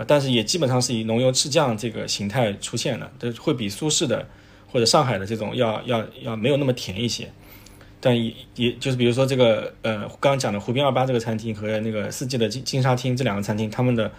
[0.07, 4.29] 但是也基本上是以浓油赤酱这个形态出现了，这会比苏式的
[4.77, 7.33] 或者上海的这种要要要没有那么甜一些，
[7.99, 14.13] 但也也就是比如说这个呃刚刚讲的湖边二八这个餐厅和那个四季的金金沙厅这两个餐厅，他们的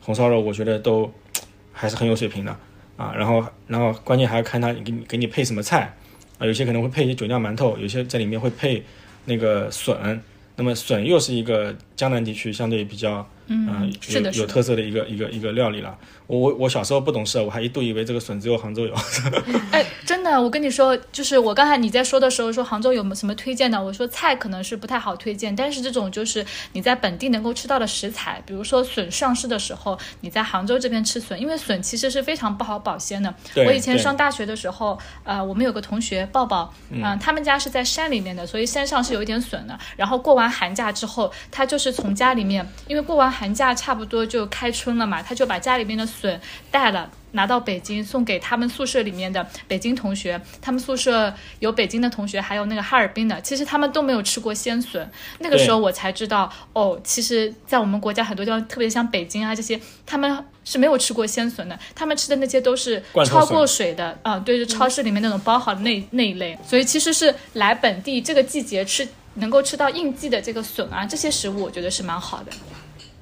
[0.00, 1.12] 红烧肉我觉得都
[1.74, 2.56] 还是很有水平的
[2.96, 3.12] 啊。
[3.14, 5.94] 然后然后关键还要看他给你给你配什么菜
[6.38, 8.82] 啊，有些可能会配一些酒酿馒头，有些在里面会配
[9.26, 10.22] 那个笋。
[10.56, 15.98] 那么笋又是一个江南地区相对比较嗯、呃是的有有特色的一个一个一个料理了。
[16.28, 18.94] 我我我小时候不懂事，我还一度以为这个笋只有杭州有。
[19.72, 23.82] 哎，真的，我跟你说，就是我刚才你在说的时候说杭州有没有什么推荐的？
[23.82, 33.34] 我说菜可能是不太好推荐，但是这种就是你在本地能够吃到的食材，比如说笋上市的时候，你在杭州这边吃笋，因为笋其实是非常不好保鲜的。
[33.54, 39.78] 对我以前对上大学的时候，呃，我们有个同学抱抱，嗯、他们家是在山里面的，所以山上是有一点笋的。
[39.96, 47.10] 然后过完寒假之后，他就是从家里面，因为过完寒假差不多就开春了嘛，他就把家里面的笋带了。
[47.32, 55.06] 拿到北京送给他们宿舍里面的北京同学，他们宿舍有北京的同学，还有那个哈尔滨的，其实他们都没有吃过鲜笋。
[55.40, 66.58] 那个时候我才知道，哦，其实，在我们国家很多地方，特别像北京啊这些，他们是没有吃过鲜笋的，他们吃的那些都是焯过水的，啊、对，就超市里面那种包好的那那一类。
[66.66, 69.06] 所以其实是来本地这个季节吃，
[69.38, 72.52] 能够吃到应季的这个笋啊，这些食物我觉得是蛮好的。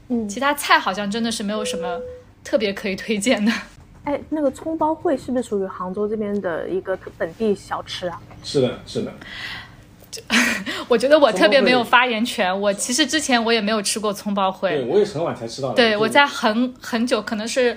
[0.09, 2.01] 嗯其他菜好像真的是没有什么
[2.45, 3.53] 特别可以推荐的。
[4.05, 8.21] 哎，那个葱包烩是不是属于杭州这边的一个本地小吃啊？
[8.45, 9.13] 是的，是的。
[10.89, 12.61] 我觉得我特别没有发言权。
[12.61, 15.75] 我其实之前我也没有吃过葱包烩对，烩，我也是很晚才吃到的。
[15.75, 17.77] 对我在很很久，可能是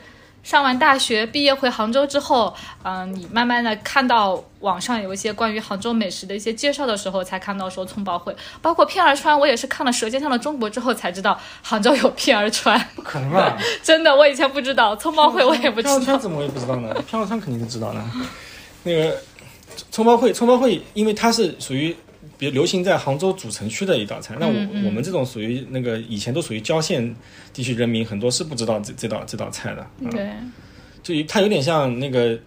[0.49, 13.55] 上完大学毕业回杭州之后，嗯，你慢慢的看到网上有一些关于杭州美食的一些介绍的时候，才看到说葱包烩，包括片儿川，我也是看了《舌尖上的中国》之后才知道杭州有片儿川，不可能吧？
[13.83, 16.05] 真的，我以前不知道，葱包烩我也不知道片儿。
[16.13, 16.91] 川怎么我也不知道呢？
[17.07, 18.03] 片儿川肯定是知道的。
[18.81, 19.15] 那个
[19.91, 21.95] 葱包烩，葱包烩，因为它是属于
[22.39, 24.53] 比如流行在杭州主城区的一道菜，那我、
[24.85, 27.13] 我们这种属于那个以前都属于郊县
[27.53, 29.81] 地区人民，很多是不知道这这道这道菜的。
[29.81, 30.09] 啊。
[30.09, 30.29] 对，
[31.03, 32.39] 就有它有点像那个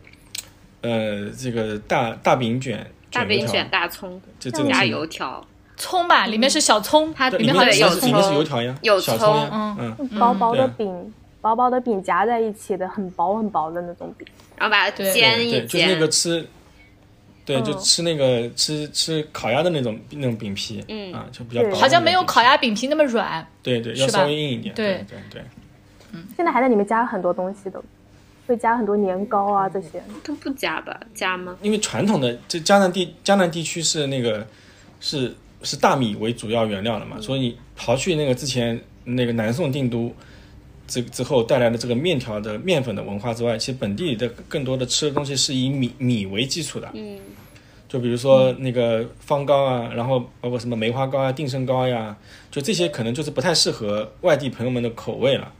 [0.80, 4.18] 呃这个大大饼卷大饼卷大葱。
[4.40, 9.18] 就这种加油条，葱吧，里面是小葱，它里面好像有里面是里面是油条呀，有葱。
[9.18, 9.96] 小葱，嗯。
[9.98, 14.26] 嗯，薄薄的饼，薄薄的饼夹在一起的，很薄很薄的那种饼。
[14.56, 16.46] 然后把它煎一对对，就是那个，吃，
[17.44, 23.46] 对，就嗯吃那个吃吃烤鸭的那种那种饼皮，嗯啊，就比较好像没有烤鸭饼皮那么软。
[23.62, 25.42] 对对，要稍微硬一点，对对对
[26.12, 26.24] 嗯。
[26.36, 27.82] 现在还在里面加很多东西的，
[28.46, 30.02] 会加很多年糕啊这些。
[30.22, 31.00] 都不加吧？
[31.14, 31.56] 加吗？
[31.62, 34.46] 因为传统的这江南地江南地区是那个
[35.00, 40.14] 是是大米为主要原料的嘛，所以你刨去那个之前那个南宋定都
[40.92, 47.18] 之之后带来的这个面条的面粉的文化之外，其实本地的更多的吃的东西是以米米为基础的，嗯，
[47.88, 52.14] 就比如说那个方糕啊，然后包括什么梅花糕啊、定胜糕呀，
[52.50, 55.50] 就这些可能就是不太适合外地朋友们的口味了。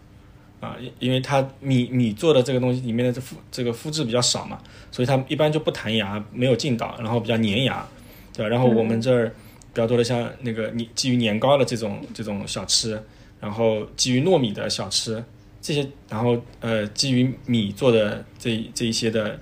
[0.61, 4.59] 啊，因因为它米米做的这个东西里面的这麸这个肤质比较少嘛，
[4.93, 7.85] 所以它一般就不弹牙，没有劲道，然后比较粘牙，
[8.33, 8.49] 对吧？
[8.49, 9.29] 然后我们这儿
[9.75, 13.03] 比较多的像那个你基于年糕的这种这种小吃，
[13.43, 15.23] 然后基于糯米的小吃
[15.61, 19.39] 这些，然后呃基于米做的这这一些的，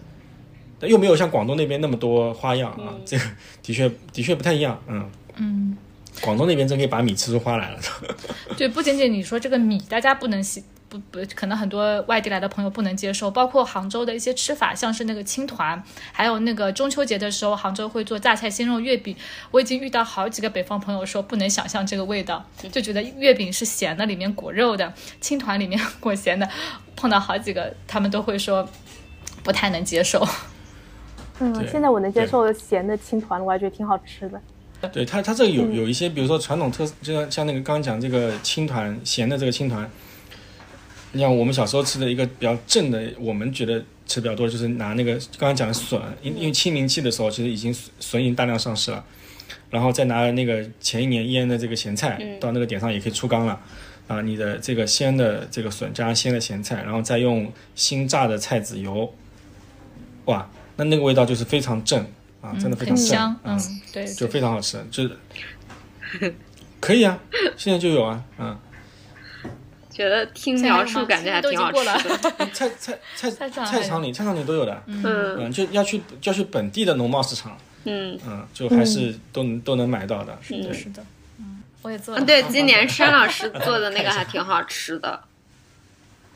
[0.79, 3.25] 但又没有像广东那边那么多花样啊，这个
[3.63, 5.09] 的确的确不太一样，嗯。
[5.37, 5.77] 嗯，
[6.21, 7.79] 广东那边真可以把米吃出花来了，
[8.59, 15.81] 对，不仅仅你说这个米，大家不能喜不不，可能很多外地来的朋友不能接受，包括杭州的一些吃法，像是那个青团，
[16.13, 19.17] 还有那个中秋节的时候，杭州会做榨菜鲜肉月饼。
[19.53, 26.49] 我已经遇到好几个北方朋友说不能想象这个味道，就觉得月饼是咸的，里面裹肉的，青团里面 裹咸的，
[26.97, 28.69] 碰到好几个，他们都会说
[29.45, 30.27] 不太能接受。
[31.39, 34.41] 嗯，现在我能接受咸的青团，我还觉得挺好吃的。
[34.93, 39.89] 对它，它这个有有一些，比如说传统特，就像像那个刚刚讲这个青团咸的这个青团，
[41.13, 49.05] 你像我们小时候吃的一个比较正的，我们觉得吃比较多就是拿那个刚刚讲的笋，因因为清明期的时候其实已经笋笋已经大量上市了，
[49.71, 53.61] 然后再拿那个前一年腌的这个咸菜，到那个点上也可以出缸了。
[54.09, 59.15] 啊，你的这个鲜的这个笋加上鲜的咸菜，然后再用新榨的菜籽油，
[60.25, 62.05] 哇，那那个味道就是非常正
[62.41, 66.35] 啊，真的非常香，啊嗯，对，就非常好吃，就是
[66.81, 67.21] 可以啊，
[67.57, 68.59] 现在就有啊，嗯，
[70.01, 71.99] 觉得听描述感觉还挺好吃的。
[72.55, 75.03] 菜菜菜菜场菜场里菜场里都有的，嗯。
[75.05, 81.05] 嗯，就要去要去本地的农贸市场，嗯，嗯，就还是都能都能买到的，是的，是的，
[81.39, 85.21] 嗯，我也做啊了，对，今年山老师做的那个 还挺好吃的，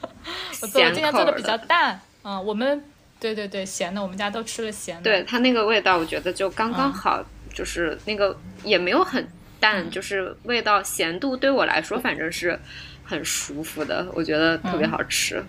[0.60, 1.32] 我做了，咸口儿今年做的。
[1.32, 2.84] 比较淡，嗯，我们
[3.18, 7.24] 对对对，咸的，我们家都吃了咸的，对它那个味道，我觉得就刚刚好，
[7.54, 9.26] 就是那个也没有很
[9.58, 12.58] 淡，就是味道咸度对我来说反正是
[13.04, 15.44] 很舒服的，我觉得特别好吃。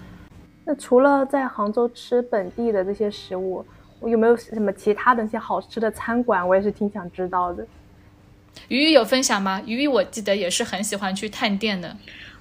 [0.65, 3.65] 那除了在杭州吃本地的这些食物，
[3.99, 6.47] 我有没有什么其他的一些好吃的餐馆？
[6.47, 7.65] 我也是挺想知道的。
[8.67, 9.61] 鱼鱼有分享吗？
[9.65, 11.95] 鱼鱼我记得也是很喜欢去探店的，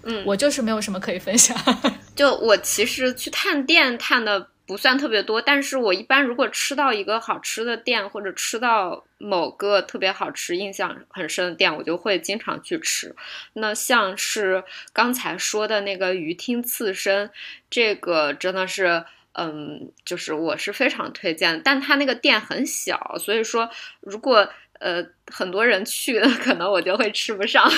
[0.05, 1.57] 嗯我就是没有什么可以分享。
[2.17, 13.15] 就我其实去探店探的不算特别多，但是我一般如果吃到一个好吃的店，或者吃到某个特别好吃、印象很深的店，我就会经常去吃。
[13.55, 17.31] 那像是刚才说的那个鱼厅刺身，
[17.69, 19.05] 这个真的是。
[19.37, 24.49] 嗯，就是我是非常推荐，但它那个店很小，所以说如果
[24.79, 27.69] 呃很多人去， 可能我就会吃不上。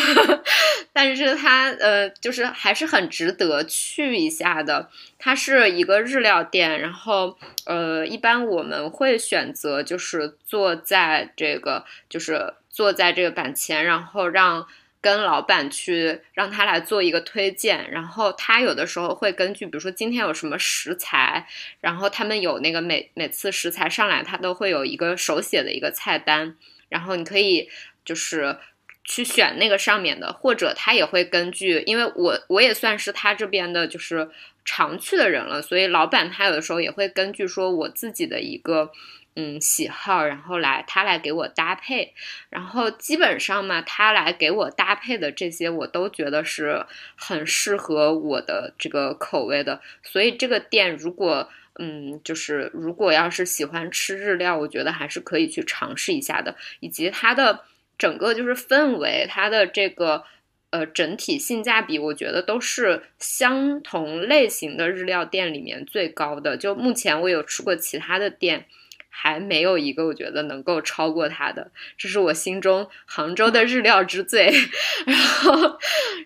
[0.92, 4.90] 但是它呃就是还是很值得去一下的。
[5.18, 14.66] 它是一个日料店，然后呃一般我们会选择就是坐在这个就是坐在这个板前，然后让。
[14.98, 21.46] 跟老板去让他来做一个推荐，然后他有的时候会根据，比如说今天有什么食材，
[21.80, 26.56] 然后他们有那个每每次食材上来，他都会有一个手写的一个菜单，
[26.88, 27.68] 然后你可以
[28.04, 28.56] 就是
[29.04, 34.28] 去选那个上面的，或者他也会根据，因为我我也算是他这边的，就是
[34.64, 38.90] 常去的人了，所以老板他有的时候也会根据说我自己的一个
[39.36, 42.14] 嗯喜好，然后来他来给我搭配，
[42.50, 57.64] 然后基本上嘛，他来给我搭配的这些我都觉得是很适合我的这个口味的，所以这个店如果嗯就是如果要是喜欢吃日料，我觉得还是可以去尝试一下的，以及它的。
[57.98, 60.22] 整个就是氛围，它的这个
[60.68, 66.58] 呃整体性价比，我觉得都是相同类型的日料店里面最高的。
[66.58, 68.66] 就目前我有吃过其他的店，
[69.08, 71.70] 还没有一个我觉得能够超过它的。
[71.96, 74.52] 这是我心中杭州的日料之最。
[75.06, 75.78] 然后，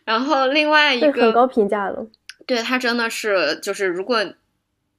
[0.04, 2.04] 然后另外一个很高评价了，
[2.48, 4.34] 对它真的是就是如果。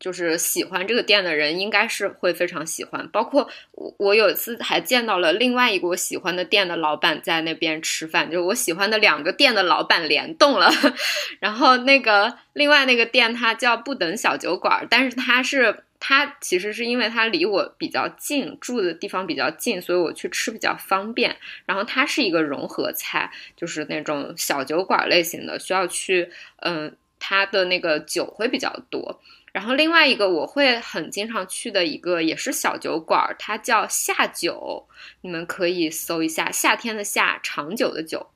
[0.01, 3.07] 就是喜欢这个店的人，应该是会非常喜欢。
[3.09, 10.71] 包括我，我有一次还见到了另外一个我喜欢的店的老板在那边吃饭，就是我喜欢的两个店的老板联动了。
[11.39, 21.37] 然后那个另外那个店，它叫不等小酒馆，但是它是它其实是因为它离我比较近，住的地方比较近，所以我去吃比较方便。
[21.67, 26.31] 然后它是一个融合菜，就是那种小酒馆类型的，需要去
[26.63, 29.21] 嗯，它的那个酒会比较多。
[29.51, 34.87] 然后另外一个我会很经常去的一个也是小酒馆，它叫夏酒，
[35.21, 38.31] 你们可以搜一下夏天的夏长久的久。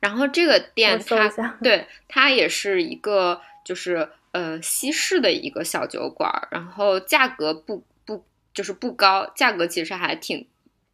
[0.00, 1.28] 然后这个店它
[1.62, 8.24] 对它也是一个就是呃西式的一个小酒馆，然后价格不不
[8.54, 10.48] 就是不高，价格其实还挺。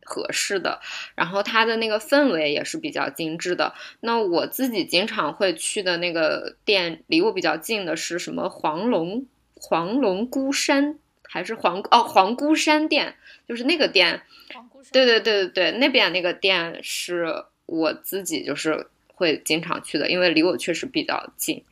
[0.04, 0.80] 合适的，
[1.14, 3.72] 然后它的那个氛围也是比较精致的。
[4.00, 13.14] 那我自己经常会去的那个店，离我比较近的是什么黄龙黄龙孤山还是黄哦黄孤山店，
[13.48, 14.22] 就是那个店。
[14.90, 21.64] 对对对对对，那边那个店是我自己就是会经常去的，因为离我确实比较近。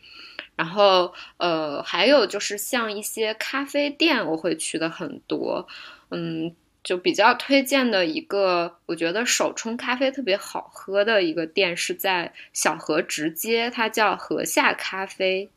[0.57, 5.67] 然后呃，还有就是像一些咖啡店，我会去的很多，
[6.11, 6.55] 嗯。
[6.83, 15.51] 就比较推荐的一个，我觉得手冲咖啡特别好喝的一个店是在小河直街，它叫河下咖啡。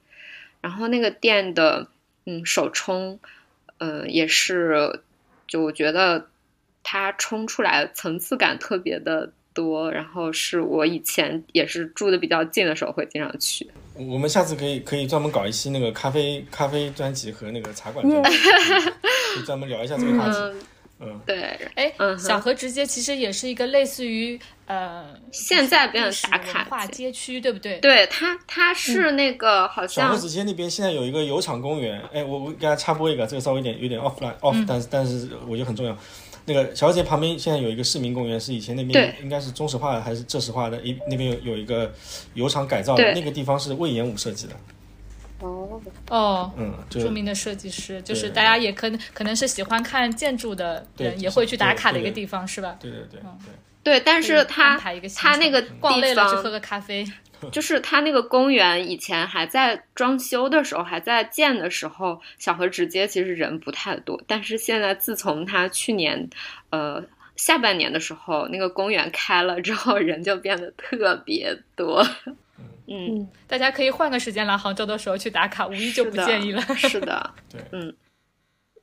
[0.61, 1.87] 然后那个店的，
[2.25, 3.19] 嗯，手冲，
[3.79, 5.01] 嗯，也是，
[5.47, 6.27] 就我觉得
[6.83, 9.91] 它冲出来层次感特别的多。
[9.91, 13.69] 然后是我以前也是住的比较近的时候会经常去。
[13.95, 18.37] 我们下次可以可以专门搞一期那个咖啡咖啡专辑和那个茶馆专辑，
[19.35, 20.37] 就专门聊一下这个话题。
[20.37, 20.55] 嗯，
[21.25, 27.79] 对，哎，小河直街其实也是一个类似于呃，现在变成打卡化街区，对不对？
[27.79, 35.97] 对，它它是那个好像小河直街那边现在有一个油厂公园，哎，我我给大家插播一个，这个稍微有点有点 off line off，但是但是我觉得很重要。
[36.45, 41.93] 那个小河直街旁边现在有一个市民公园，是以前那边应该是中石化还是浙石化的，一那边有有一个
[42.33, 44.53] 油厂改造的，那个地方是魏延武设计的。
[45.43, 52.77] 哦哦，嗯，著名的设计师，就是大家也可能可能是喜欢看建筑的人，也会去打卡的一个地方，是吧？
[52.79, 53.19] 对对对，
[53.83, 54.79] 对，但是他
[55.15, 57.05] 他那个逛累了去喝个咖啡
[57.51, 66.29] 就是他那个公园以前还在装修的时候，还在建的时候，小河直街其实人不太多，但是现在自从他去年
[66.69, 67.03] 呃
[67.35, 72.01] 下半年的时候那个公园开了之后，人就变得特别多。
[72.87, 76.61] 嗯，大家可以换个时间来杭州的时候去打卡， 五一就不建议了。
[76.75, 77.95] 是的， 对，嗯。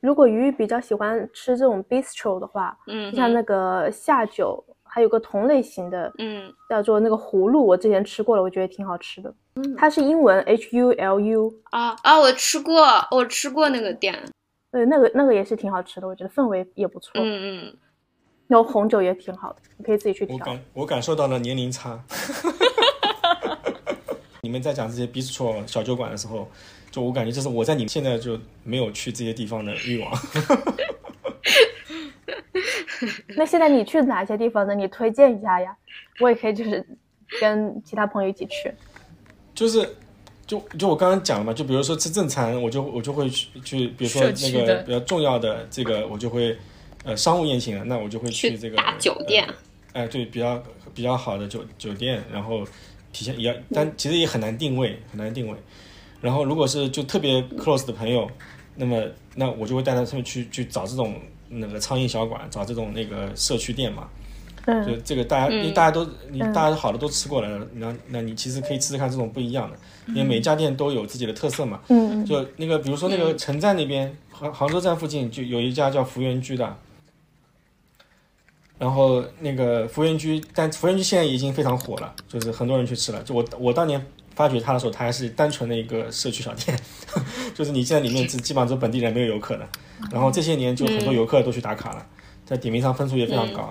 [0.01, 9.35] 如果鱼比较喜欢吃这种 bistro 的话，嗯，像那个下酒，还有个同类型的，嗯，叫做那个葫芦，我之前吃过了，我觉得挺好吃的。
[9.57, 14.19] 嗯，它是英文 H U L U 啊啊，我吃过，我吃过那个店。
[14.73, 17.13] 对，那个那个也是挺好吃的，我觉得氛围也不错。
[17.17, 17.77] 嗯嗯，
[18.47, 20.35] 然后红酒也挺好的，你可以自己去调。
[20.35, 22.03] 我感我感受到了年龄差。
[24.43, 26.49] 你们在讲这些 bistro 小酒馆的时候，
[26.91, 30.11] 就我感觉，就是我在你们现在就没有去这些地方的欲望。
[33.37, 34.75] 那现在你去哪些地方呢？
[34.75, 35.77] 你推荐一下呀，
[36.21, 36.87] 我也可以就是
[37.39, 38.73] 跟其他朋友一起去。
[39.55, 39.89] 就是，
[40.47, 46.57] 就就我刚刚讲了嘛，就比如说吃正餐，我就我就会去去，比如说那个比较重要的这个，我就会
[47.05, 49.47] 呃商务宴请了，那我就会去这个大酒店。
[49.93, 50.63] 哎，对，比较
[50.95, 52.65] 比较好的酒酒店，然后。
[53.13, 55.57] 体现也要，但其实也很难定位，很难定位。
[56.21, 58.31] 然后如果是就特别 close 的朋友，
[58.77, 59.03] 那么
[59.35, 61.15] 那我就会带他们去去找这种
[61.49, 64.09] 那个苍蝇小馆，找这种那个社区店嘛。
[64.67, 64.87] 嗯。
[64.87, 69.77] 就这个大家，因为大家都你大家好的都吃过来了，那那你其实可以试试看这种不一样的，
[70.09, 71.81] 因为每一家店都有自己的特色嘛。
[71.89, 76.77] 嗯就那个比如说那个城站那边，杭杭州站附近就有一家叫福源居的。
[78.81, 83.23] 然后那个福源居，但福源居现在已经非常火了，就是很多人去吃了。
[83.23, 84.03] 就我我当年
[84.35, 86.75] 发掘它的时候，它还是单纯的一个社区小店，
[87.55, 89.69] 就是你现在里面基基本上都本地人，没有游客的。
[90.11, 92.07] 然后这些年就很多游客都去打卡了，
[92.47, 93.71] 在点评上分数也非常高。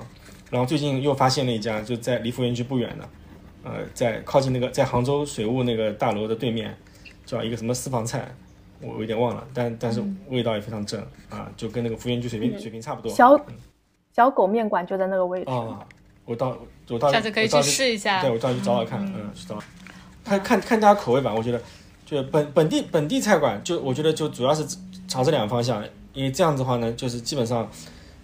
[0.51, 3.09] 然后最近又发现了一家，就在离福源居不远的，
[3.63, 6.77] 呃，在靠近那个在杭州水务那个大楼的对面，
[7.25, 8.31] 叫一个什么私房菜，
[8.79, 13.11] 我我有点忘了，但但是味道也非常正啊，就跟那个福源居水平水平差不多。
[13.11, 13.35] 小
[14.19, 15.49] 小狗面馆就在那个位置。
[15.49, 15.79] 啊，
[16.25, 16.57] 我到
[16.89, 18.19] 我到下次可以去试一下。
[18.21, 19.57] 对，我到去找找看，嗯，去找。
[20.25, 21.61] 看看看大家口味吧，我觉得，
[22.05, 24.65] 就本本地本地菜馆，就我觉得就主要是
[25.07, 25.81] 朝这两个方向，
[26.13, 27.65] 因为这样子的话呢，就是基本上，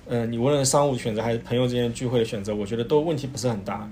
[0.08, 3.90] 嗯，你无论是商务选择还是朋友之间聚会的选择，我觉得都问题不是很大。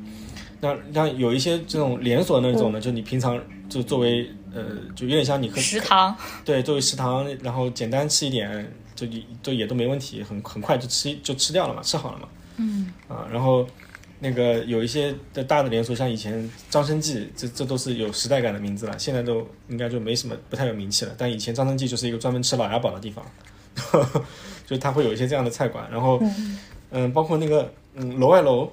[0.60, 4.62] 那像有一些这种连锁那种呢，就你平常就作为呃，
[4.94, 8.70] 就有点像你喝食堂，对，作为食堂，然后简单吃一点，
[9.06, 12.30] 就也都也都没问题，很很快就吃就吃掉了嘛，吃好了嘛。
[12.58, 12.94] 嗯。
[13.08, 13.68] 啊，然后。
[14.20, 21.14] 那个有一些的大的连锁，像以前张生记，这这都是有时代感的名字了，现在都应该就没什么不太有名气了。
[21.18, 23.26] 但以前张生记就是一个专门吃老鸭煲的地方，
[24.66, 25.86] 就它会有一些这样的菜馆。
[25.92, 26.24] 然后，
[26.92, 28.72] 嗯，包括那个嗯楼外楼，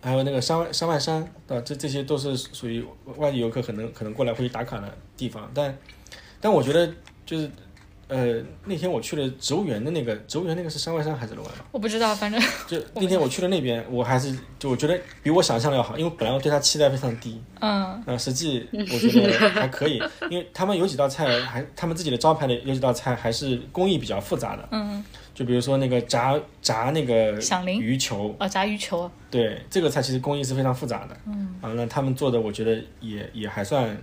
[0.00, 2.84] 还有那个山外山外山，啊，这这些都是属于
[3.16, 5.48] 外地游客可能可能过来会去打卡的地方。
[5.54, 5.78] 但
[6.40, 6.92] 但我觉得
[7.24, 7.48] 就是。
[8.10, 11.48] 呃，那天我去了植物园的那个植物园，那个是山外山还是楼外？
[11.48, 11.64] 楼？
[11.70, 27.80] 我不知道，反正 就 那天我去了那边，我还是就我觉得比我想象的要好，因为本来我对它期待非常低，嗯，呃，实际我觉得还可以，因为他们有几道菜还他们自己的招牌的有几道菜还是工艺比较复杂的，嗯，就比如说那个炸炸那个响铃？
[27.80, 33.96] 鱼球，哦，炸鱼球，对，这个菜其实工艺是非常复杂的，嗯，啊，那他们做的我觉得也也还算，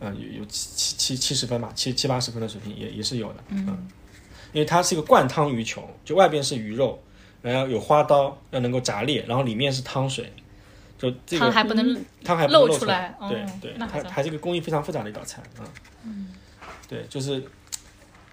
[0.00, 3.88] 呃，有有七七七七十分吧，七七八十分的水平也也是有的，嗯。
[4.52, 6.98] 因为它是一个灌汤鱼球，就外边是鱼肉，
[7.42, 10.32] 然后有花刀，要能够炸裂，然后里面是汤水，
[10.96, 15.68] 就这个汤还不能汤还不能露出来，对对，它还是一个工艺非常复杂的一道菜啊。
[16.04, 16.28] 嗯，
[16.88, 17.44] 对，就是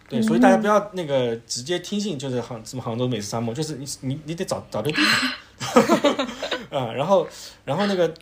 [0.08, 7.28] 对，所以大家不要那个直接听信，就是杭什么杭州美食沙漠，就是你你你得找找对地方啊， 然后
[7.66, 8.14] 然后那个。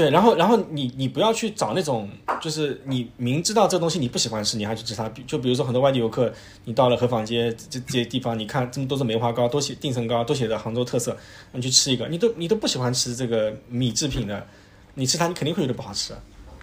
[0.00, 2.08] 对，然后，然后你你不要去找那种，
[2.40, 5.06] 就是你明知道这东西你不喜欢吃，你还去吃它。
[5.26, 6.32] 就比如说很多外地游客，
[6.64, 11.14] 你到了河坊街这这些地方，你看这么多是梅花糕，都写定层糕，都写着杭州特色，
[11.52, 14.46] 你去吃一个，你都你都不喜欢吃这个米制品的，
[14.94, 16.14] 你吃它你肯定会觉得不好吃，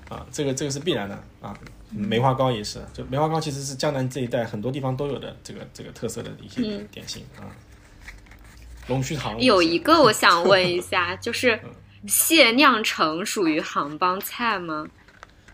[0.10, 1.56] 啊，这个这个是必然的啊。
[1.92, 7.46] 梅花糕也是，就梅花糕其实是江南这一带很多地方都有的这个这个特色的一些点心啊。
[8.88, 11.60] 龙须糖有一个我想问一下，就是。
[12.06, 14.86] 蟹酿橙属于杭帮菜吗？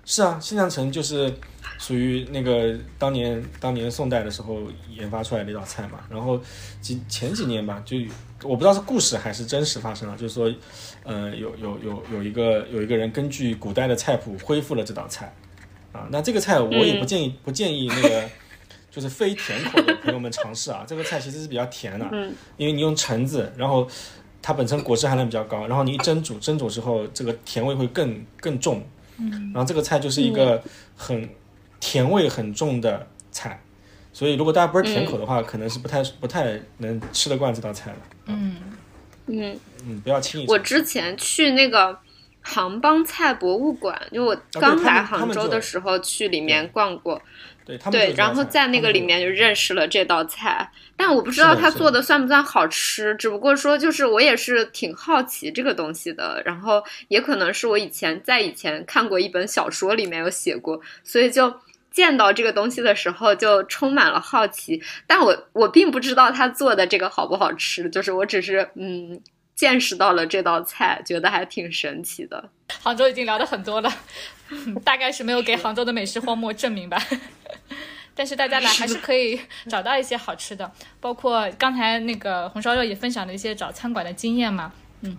[0.06, 1.34] 是啊，蟹酿橙就是
[1.78, 6.00] 属于那个当年当年宋代的时候研发出来的一道菜嘛。
[6.10, 6.38] 然后
[6.82, 7.98] 几前几年吧，就
[8.44, 10.54] 我不知道是故事还是真实发生了，就是说，
[11.04, 15.34] 呃，有有有有一个有一个人根据古代的菜谱恢复了这道菜
[15.94, 16.06] 啊。
[16.12, 18.30] 那这个菜我也不建议不建议那个
[18.92, 20.84] 就是非甜口的朋友们尝试啊。
[20.86, 23.88] 这个菜其实是比较甜的，嗯因为你用橙子，然后。
[24.44, 28.84] 它本身果汁含量比较高，然后你一蒸煮，蒸煮之后这个甜味会更更重，
[29.18, 30.62] 嗯，然后这个菜就是一个
[30.96, 31.28] 很
[31.80, 33.60] 甜味很重的菜，
[34.12, 38.56] 所以如果大家不是甜口的话，可能是不太不太能吃得惯这道菜的，嗯。
[39.28, 39.60] 嗯。
[39.86, 40.48] 嗯，不要轻易。
[40.48, 41.98] 我之前去那个
[42.42, 47.22] 杭帮菜博物馆，就我刚来杭州的时候去里面逛过。
[47.66, 61.54] 对，对，然后在那个里面就认识了这道菜，但我不知道他做的算不算好吃，只不过说就是我也是挺好奇这个东西的，然后也可能是我以前在以前看过一本小说里面有写过，所以就
[61.92, 69.22] 见到这个东西的时候就充满了好奇，但我我并不知道他做的这个好不好吃，就是我只是嗯
[69.56, 72.50] 见识到了这道菜，觉得还挺神奇的。
[72.82, 73.94] 杭州已经聊的很多了，
[74.84, 77.02] 大概是没有给杭州的美食荒漠证明吧。
[78.16, 85.18] 但是大家来还是可以找到一些好吃的，包括刚才那个红烧肉也分享了一些找餐馆的经验嘛，嗯，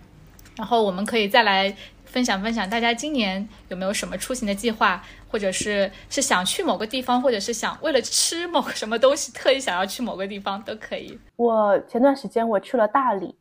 [0.55, 1.75] 然后我们可以再来
[2.05, 11.19] 分享分享，大家今年有没有什么出行的计划，或者是是想去某个地方，或者是想为了吃某个什么东西特意想要去某个地方都可以。
[11.35, 13.35] 我前段时间我去了大理。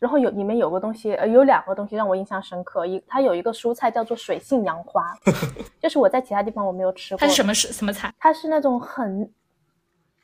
[0.00, 2.86] 然后有里面有个东西，呃，有两个东西让我印象深刻。
[2.86, 5.14] 一，它有一个蔬菜叫做水性杨花，
[5.78, 7.20] 就是我在其他地方我没有吃过。
[7.20, 8.12] 它是什么是什么菜？
[8.18, 9.30] 它是那种很，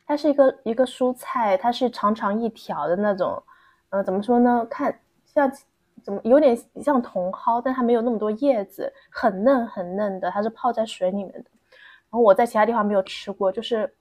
[0.07, 3.43] 它是一个一个蔬菜，它是长长一条的那种，
[3.91, 4.66] 呃，怎么说呢？
[4.70, 5.53] 看像
[6.03, 11.51] 怎么有点像茼蒿，但它没有那么多叶子，很嫩很嫩的，它是泡在水里面的。
[12.09, 13.95] 然后我在其他地方没有吃过，就是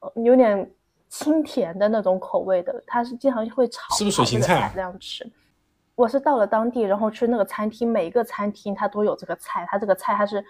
[0.00, 0.70] 呃有点。
[1.12, 5.30] 清甜的那种口味的，它是经常会炒是不是水芹菜这样吃。
[5.94, 10.42] 我是到了当地，然后去那个餐厅，每一个餐厅它都有这个菜，它这个菜它是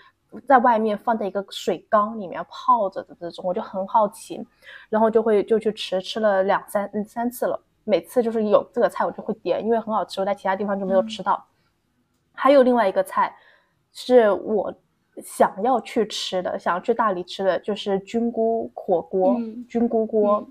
[0.46, 4.40] 在外面放在一个水缸里面泡着的这种，我就很好奇，
[4.88, 11.44] 然后就会就去吃，吃了两三嗯三次了，每次就是有这个菜我就会点，因为很好吃，我在其他地方就没有吃到。
[12.32, 13.34] 还有另外一个菜
[13.92, 14.72] 是我
[15.22, 19.36] 想要去吃的，想要去大理吃的就是菌菇火锅，
[19.68, 20.46] 菌菇锅。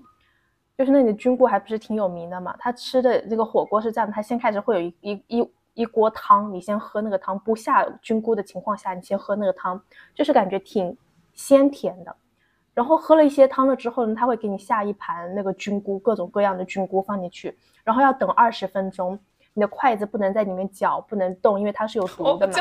[0.78, 2.56] 就是那里的菌菇还不是挺有名的嘛？
[2.58, 9.80] 他吃的这个火锅是这样，他先开始会有一一一一锅汤，你先喝那个汤，不下菌菇的情况下，你先喝那个汤，
[10.14, 10.96] 就是感觉挺
[11.34, 12.16] 鲜甜的。
[12.74, 19.16] 然后喝了一些汤了之后呢，他会给你下一盘那个菌菇，各种各样的菌菇放进去，然后要等二十分钟，
[19.52, 22.52] 你的筷子不能在里面搅，不能动，因为它是有毒的嘛。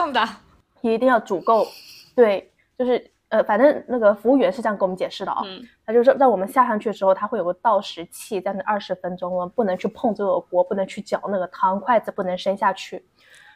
[0.90, 1.68] 一定要煮够，
[2.16, 3.12] 对，就是。
[3.32, 5.42] 呃，反正那个服务员是这样跟我们解释的啊，
[5.86, 13.06] 他就是在我们下上去的时候，他会有个倒食器，在那二十分钟，我们不能去碰这个锅，不能去搅那个汤，筷子不能伸下去。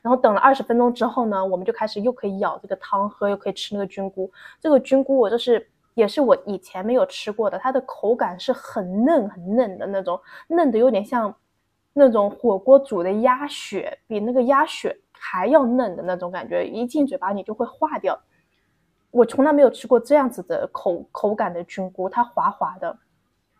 [0.02, 4.32] 然后等了二十分钟之后呢，我们就开始又可以舀这个汤喝，又可以吃那个菌菇。
[4.62, 10.18] 这个菌菇我就是也是我以前没有吃过的，它的口感是很嫩很嫩的那种，
[10.48, 11.36] 嫩的有点像
[11.92, 14.98] 那种火锅煮的鸭血，比那个鸭血
[15.28, 18.16] 还要嫩的那种感觉，一进嘴巴你就会化掉。
[19.10, 22.96] 我从来没有吃过这样子的口口感的菌菇，它滑滑的，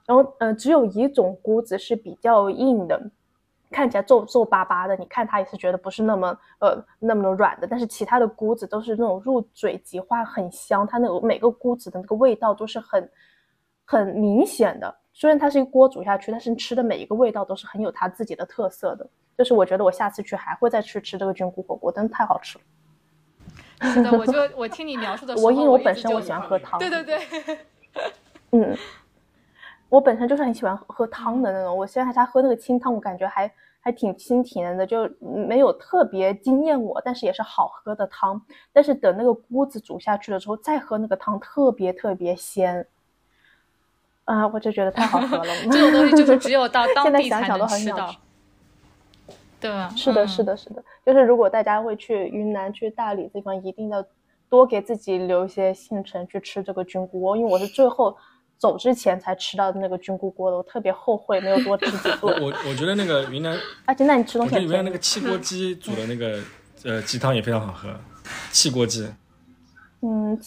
[0.06, 3.02] 然后嗯，只有一种菇子是比较硬的，
[3.72, 13.10] 看起来皱皱巴巴的，你看它也是觉得不是那么呃那么软的，但是其他的菇子都是那种入嘴即化，很香，它那个每个菇子的那个味道都是很
[13.86, 14.94] 很明显的。
[15.14, 19.10] 虽然它是一锅煮下去，但是吃的每一个味道都是很有它自己的特色的。
[19.38, 22.64] 就是我觉得我下次去还会再去吃这个菌菇火锅，真的太好吃了。
[23.82, 27.20] 是的，我就我听你描述的时候，我因为我本身我喜欢喝汤，对对对，
[28.52, 28.78] 嗯，
[29.90, 31.78] 我本身就是很喜欢喝汤的那种。
[31.78, 38.42] 我现在他喝那个清汤，我感觉还还挺清甜的，就没有特别惊艳我，但是也是好喝的汤。
[38.72, 42.88] 但是等那个菇子煮下去了之后，再喝那个汤，特别特别鲜，
[44.24, 45.54] 啊，我就觉得太好喝了。
[45.70, 48.16] 这种东西就是只有到 当地才能吃到。
[49.66, 49.90] 对吧？
[49.96, 54.06] 是的，是的，是的，就是如果大家会去云南、去大理地方，一定要
[54.48, 58.16] 多给自己留一些行程去吃这个菌菇锅，因为我是最后
[58.60, 62.44] 走之前才吃到的那个菌菇锅的，我特别后悔没有多吃几顿。
[62.44, 66.40] 我我觉得那个云南，而且那你吃东西，我觉得云南那个汽锅鸡煮的那个
[66.84, 67.90] 呃鸡汤也非常好喝，
[68.52, 69.10] 汽锅鸡。
[70.02, 70.40] 嗯，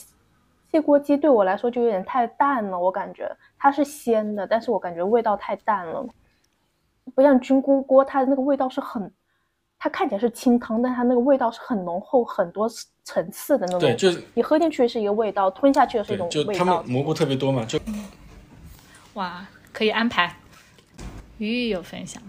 [0.70, 6.06] 汽锅鸡对我来说就有点太淡了，我感觉它是鲜的，但是我感觉味道太淡了。
[7.14, 9.12] 不像菌菇锅，它的那个味道是很，
[9.78, 12.68] 它看起来是清汤，但它那个味道是很浓厚、很多
[13.04, 13.80] 层次的那种。
[13.80, 16.52] 对，就是你喝进去是一个味道，吞下去是一种味道。
[16.52, 17.78] 就他们蘑菇特别多嘛，就
[19.14, 20.36] 哇，可以安排。
[21.38, 22.22] 鱼鱼有分享。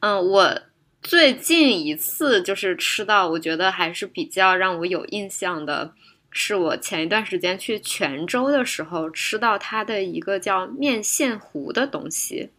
[0.00, 0.60] 嗯，我
[1.02, 5.92] 最近一次就是吃到，我觉得还是比较让我有印象的，
[6.30, 12.50] 是我前一段时间去泉州的时候吃到它的一个叫面线糊的东西。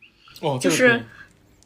[0.42, 1.04] 哦，就是。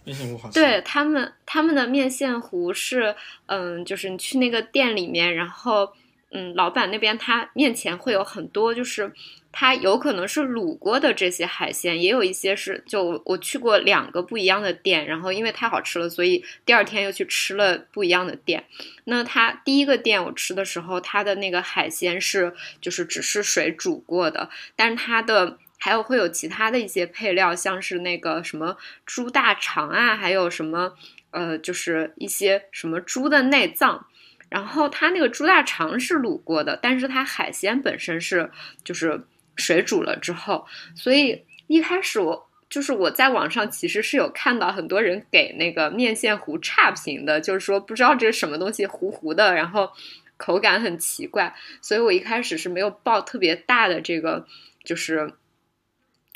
[0.05, 0.53] 面线糊好吃。
[0.53, 3.15] 对他们，他们的面线糊是，
[3.47, 5.91] 嗯，就是你去那个店里面，然后，
[6.31, 9.11] 嗯，老板那边他面前会有很多，就是
[9.51, 18.63] 他有可能是卤过的这些海鲜，也有一些是，就我去过两个不一样的店，然后因为太好吃了，所以第二天又去吃了不一样的店。
[19.05, 25.57] 那他第一个店我吃的时候，他的那个海鲜是就是只是水煮过的，但是他的。
[25.85, 28.75] 还有会有其他的一些配料，像是那个什么
[29.05, 30.97] 猪大肠啊，还有什么
[31.29, 34.07] 呃，就是一些什么猪的内脏。
[34.49, 38.49] 然后它那个猪大肠是卤过的，但是它海鲜本身是
[38.83, 39.27] 就是
[39.57, 40.65] 水煮了之后。
[40.95, 49.91] 所以一开始我就是我在网上其实是有看到很多人给那个面线糊差评的，就是说不知道这是什么东西糊糊的，然后
[50.35, 51.55] 口感很奇怪。
[51.79, 54.47] 所以我一开始是没有抱特别大的这个
[54.83, 55.31] 就是。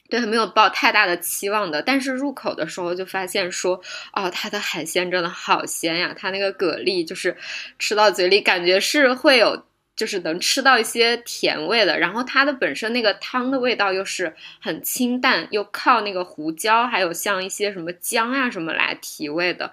[0.10, 3.80] 对，没有抱太大的期望的，但是入口的时候就发现说，
[4.12, 6.16] 哦，它的海鲜真的好鲜呀！
[6.18, 7.38] 它那个蛤蜊就是
[7.78, 12.00] 吃到嘴里感觉是会有，就是能吃到一些甜味的。
[12.00, 19.72] 然后它的本身那个汤的味道又是很清淡，又靠那个胡椒，还有像一些什么姜啊什么来提味的。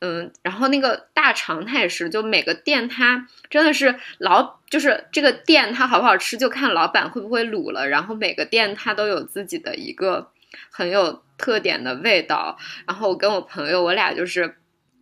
[0.00, 7.88] 嗯，然后那个大肠它也是，就每个店它真的是老，就是这个店它好不好吃就看老板会不会卤了。
[7.88, 10.30] 然后每个店它都有自己的一个
[10.70, 12.58] 很有特点的味道。
[12.86, 14.56] 然后我跟我朋友，我俩就是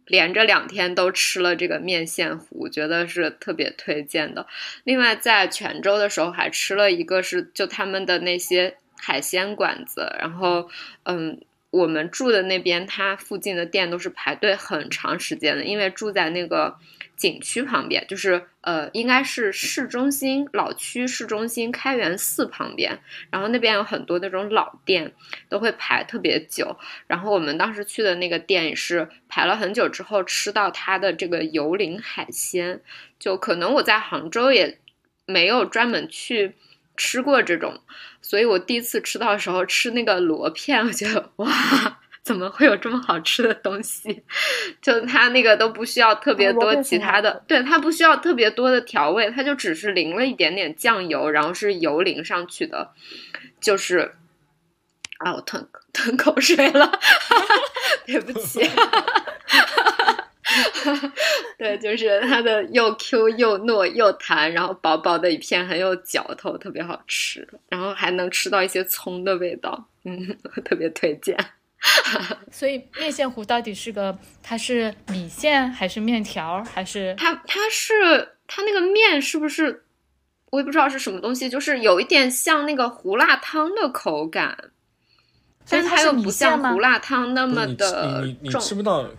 [0.06, 4.46] 连着两天都吃了这个面线糊，觉得是特别推荐的。
[4.84, 10.70] 另外在泉州的时候还吃了一个是就他们的那些海鲜馆子，然后
[11.02, 11.40] 嗯。
[11.74, 16.78] 我们住的那边，它附近的店都是排队很长时间的，因为住在那个
[17.16, 25.12] 景区旁边，就是呃，应该是市中心老区市中心开元寺旁边，然后那边有很多那种老店，
[25.48, 26.76] 都会排特别久。
[27.08, 32.80] 然后我们当时去的那个店也是排了很久之后吃到它的这个油淋海鲜，
[33.18, 34.78] 就可能我在杭州也
[35.26, 36.54] 没有专门去
[36.96, 37.80] 吃过这种。
[38.22, 41.48] 所以我第一次吃到的时候吃那个螺片，我觉得哇，
[42.22, 44.22] 怎么会有这么好吃的东西？
[44.80, 52.92] 就它那个都不需要特别多其他的，对，它不需要特别多的调味，它就只是淋了一点点酱油，然后是油淋上去的，
[53.60, 54.14] 就是
[55.18, 56.98] 啊，我吞 吞口水了，
[58.06, 58.68] 对不起。
[61.58, 71.36] 对，就是它的又 Q 又糯又弹，然后薄薄的一片很有嚼头，特别好吃，然后还能吃到一些葱的味道，嗯， 特别推荐。
[72.50, 77.14] 所以面线糊到底是个，它是米线还是面条还是？
[77.18, 79.84] 它它是它那个面是不是？
[80.50, 84.70] 我也不知道是什么东西，就是有一点像那个胡辣汤的口感。
[85.68, 88.60] 但是它又不像胡辣汤那么的重，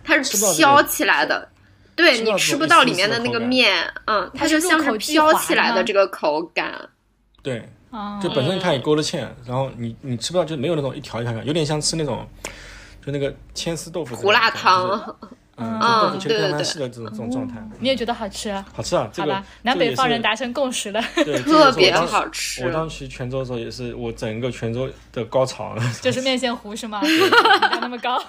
[0.04, 1.48] 它是飘起来的，
[1.94, 6.88] 对你吃不到里面的那个面，嗯，它就像是飘起来的这个口感。
[7.42, 7.68] 对，
[8.22, 12.26] 就本身它也勾了芡，然后你你吃不到就没有那种一条一条感，有点像吃那种
[13.04, 15.16] 就那个千丝豆腐胡辣汤。
[15.58, 18.52] 嗯，对对对，是的这种这种状态，你也觉得好吃？
[18.74, 22.66] 好吃啊，好吧，南北方人达成共识了，特别好吃。
[22.66, 27.00] 我当时去泉州的时候，也是我整个泉州的高潮， 就是面线糊是吗？
[27.80, 28.22] 那么高，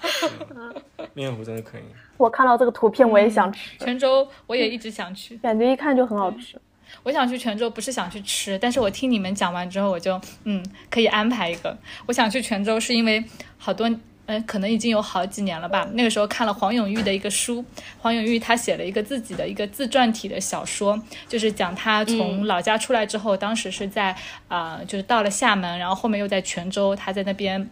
[1.14, 1.82] 面线糊真的可以。
[2.16, 3.78] 我看到这个图片，我也想吃。
[3.80, 6.58] 泉州我也一直想去，感觉一看就很好吃。
[7.04, 11.78] 我想去泉州，不是想去吃，但是我听你们讲完之后，我就嗯，可以安排一个。
[12.06, 13.22] 我想去泉州，是因为
[13.58, 13.90] 好多。
[14.28, 15.88] 嗯，可能已经有好几年了吧。
[15.94, 17.66] 那个时候看了黄永玉的一个书，
[18.00, 24.16] 黄永玉他写了一个自己的一个自传体的小说，就是讲他从老家出来之后，当时是在
[24.48, 27.70] 啊，就是到了厦门，然后后面又在泉州，他在那边。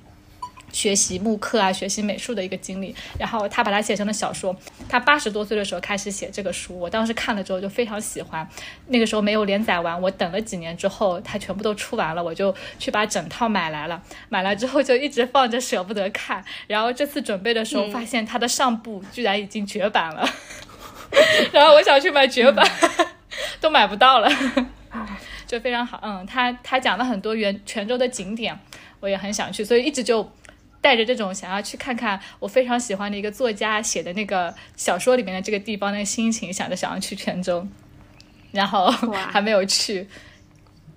[0.76, 4.54] 学习木刻啊，学习美术的一个经历，然后他把它写成了小说。
[4.90, 8.46] 他八十多岁的时候开始写这个书，我当时看了之后就非常喜欢。
[8.88, 14.04] 那个时候没有连载完，我等了几年之后，它全部都出完了，我就去把整套买来了。
[14.28, 16.44] 买来之后就一直放着，舍不得看。
[16.68, 20.30] 然后这次准备的时候，发现它的上部居然已经绝版了，
[21.54, 22.70] 然后我想去买绝版，
[23.62, 24.30] 都买不到了，
[25.48, 26.02] 就非常好。
[26.04, 28.60] 嗯，他他讲了很多原泉州的景点，
[29.00, 30.30] 我也很想去，所以一直就。
[30.86, 37.68] 带着这种想要去看看我非常喜欢的一个作家写的那个小说里面的这个地方那个心情，想着想要去泉州，
[38.52, 38.86] 然后
[39.34, 40.08] 还没有去。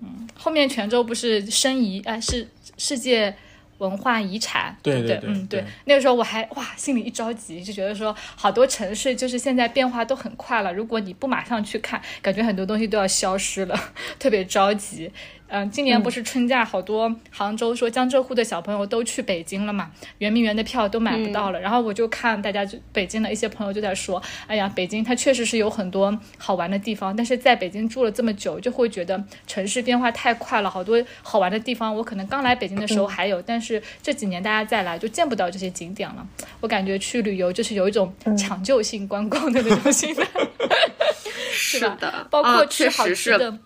[0.01, 3.33] 嗯，后面泉州不是申遗哎是世界
[3.79, 5.65] 文化遗产，对对嗯对。
[5.85, 13.75] 那个时候我还哇心里一着急，就觉得说好多城市就是现在变化都很快了，如果你不马上去看，感觉很多东西都要消失了，
[14.19, 15.11] 特别着急。
[15.49, 19.89] 嗯，今年不是春假，好多杭州说江浙沪的小朋友都去北京了嘛，
[20.19, 21.59] 圆明园的票都买不到了。
[21.59, 36.27] 然后我就看大家就北京的一些朋友就在说，哎呀，北京它确实是有很多好玩的地方，但是在北京住了这么久，就会觉得城市变化太快了，好多好玩的地方我可能刚来北京的时候还有，但是这几年大家再来就见不到这些景点了。
[36.61, 40.23] 我感觉去旅游就是有一种抢救性观光的那种心态，
[41.51, 43.57] 是的，包括吃好吃的。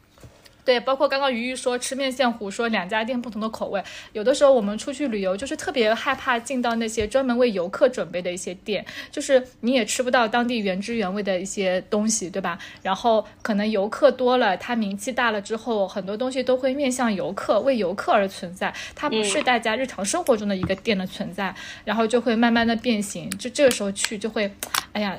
[0.65, 3.83] 对，包括刚刚鱼鱼说吃面线糊，说两家店不同的口味。
[4.13, 12.57] 有的时候我们出去旅游，就是特别害怕进到那些专门为游客准备的一些店，就是你也吃不到当地原汁原味的一些东西，对吧？
[12.81, 21.53] 然后可能游客多了，他名气大了之后，很多东西都会面向游客，为游客而存在，它不是大家日常生活中的一个店的存在，
[21.83, 23.29] 然后就会慢慢的变形。
[23.31, 24.49] 就这个时候去，就会，
[24.93, 25.17] 哎呀，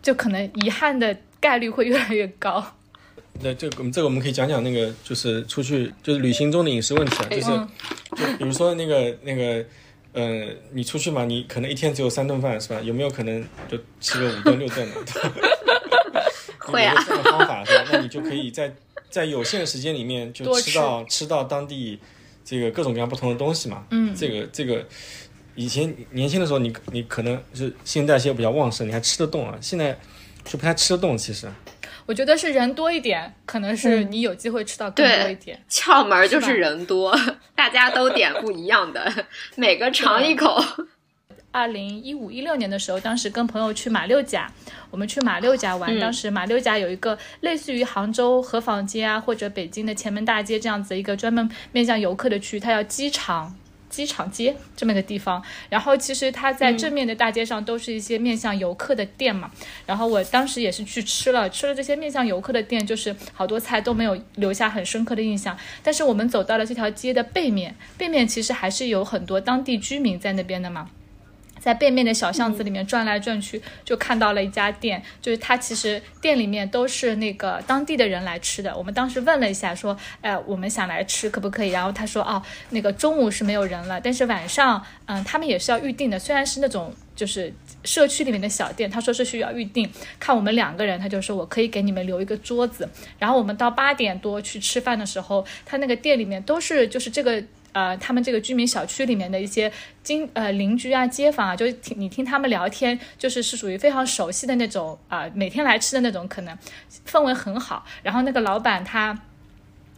[0.00, 2.75] 就可能遗憾的概率会越来越高。
[3.42, 9.64] 那这个，这个我们可以讲讲那个，就是出去就是旅行中的饮食问题啊，就是，就比如说那个那个，
[10.14, 12.80] 嗯，你出去嘛，你可能一天只有三顿饭是吧？
[12.80, 15.32] 有没有可能就吃个五顿六顿 的？
[16.60, 16.94] 会啊。
[17.06, 17.84] 这个方法是吧？
[17.92, 18.74] 那你就可以在
[19.10, 21.98] 在有限的时间里面就吃到吃到当地
[22.44, 23.84] 这个各种各样不同的东西嘛。
[23.90, 24.14] 嗯。
[24.14, 24.84] 这个这个，
[25.54, 29.56] 以前年轻的时候你你可能是新陈代谢比较旺盛，你还吃得动啊。
[29.60, 29.98] 现在
[30.44, 31.48] 就不太吃得动，其实。
[32.06, 35.60] 我觉得是人多一点，可能是你有机会吃到更多一点。
[35.68, 37.14] 窍门就是 人多，
[37.54, 39.12] 大家都点不一样的，
[39.56, 40.62] 每个尝一口。
[41.50, 44.52] 二零一五一六年的时候，当时跟朋友去马六甲，
[44.90, 45.98] 我们去马六甲玩。
[45.98, 53.56] 当时马六甲有一个类似于杭州河坊街啊，或者北京的前门大街这样子一个专门面向游客的区，它叫机场。
[53.96, 59.50] 机场街这么一个地方，然后其实它在正面的大街上都是一些面向游客的店嘛。
[59.86, 65.56] 然后我当时也是去吃了，吃了这些面向游客的店，就是好多菜都没有留下很深刻的印象。
[65.82, 70.90] 但是我们走到了这条街的背面，背面其实还是有很多当地居民在那边的嘛。
[71.58, 78.76] 在背面的小巷子里面转来转去，就看到了一家店，就是它其实店里面都是那个当地的人来吃的。
[78.76, 81.70] 我们当时问了一下，说，哎，我们想来吃，可不可以？
[81.70, 82.40] 然后他说，哦，
[82.70, 86.18] 那个中午是没有人了，但是晚上，嗯，他们也是要预定的。
[86.18, 87.52] 虽然是那种就是
[87.84, 89.90] 社区里面的小店，他说是需要预定。
[90.20, 92.88] 看我们两个人，他就说我可以给你们留一个桌子。
[93.18, 97.42] 然后我们到八点多去吃饭的时候，他那个店里面都是就是这个。
[97.76, 99.70] 呃，他们这个居民小区里面的一些
[100.02, 106.56] 经呃邻居啊、街坊啊，就听你听他们聊天，就是是属于非常熟悉的那种啊，每天来吃的那种，可能
[107.06, 107.84] 氛围很好。
[108.02, 109.20] 然后那个老板他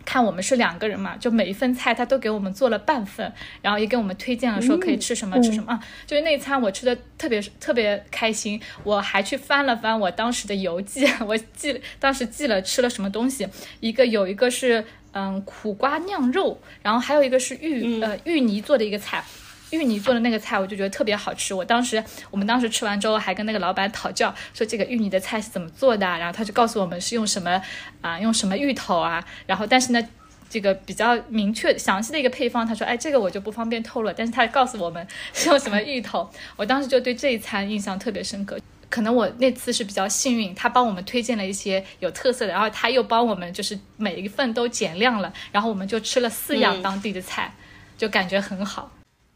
[0.05, 5.79] 看我们是两个人嘛，就每一份菜他都给我们做了半份，然后也给我们推荐了说可以吃什么吃什么啊。
[6.05, 13.47] 就是那餐我吃的特别特别开心，我还去翻了翻我当时的游记， 我记当时记了吃了什么东西，
[13.79, 14.85] 一个有一个是。
[15.19, 19.25] 嗯，苦瓜酿肉，然后还有一个是芋呃芋泥做的一个菜，
[19.71, 21.53] 芋泥做的那个菜我就觉得特别好吃。
[21.53, 22.01] 我当时
[22.31, 27.61] 我们当时吃完之后还跟那个老板讨教，说这个芋泥的菜是怎么做的，然后他就告诉我们是用什么
[28.01, 30.01] 啊，用什么芋头啊，然后但是呢，
[30.49, 35.05] 这个比较明确详细的一个配方，他说哎这个我就不方便透露，但是他告诉我们
[35.35, 38.57] 是用什么芋头，我当时就对这一餐印象特别深刻。
[38.91, 47.53] 可能我那次是比较幸运，他帮我们推荐了一些有特色的，然后他又帮我们就是每一份都减量了，然后我们就吃了四样当地的菜，
[47.99, 48.91] 就感觉很好，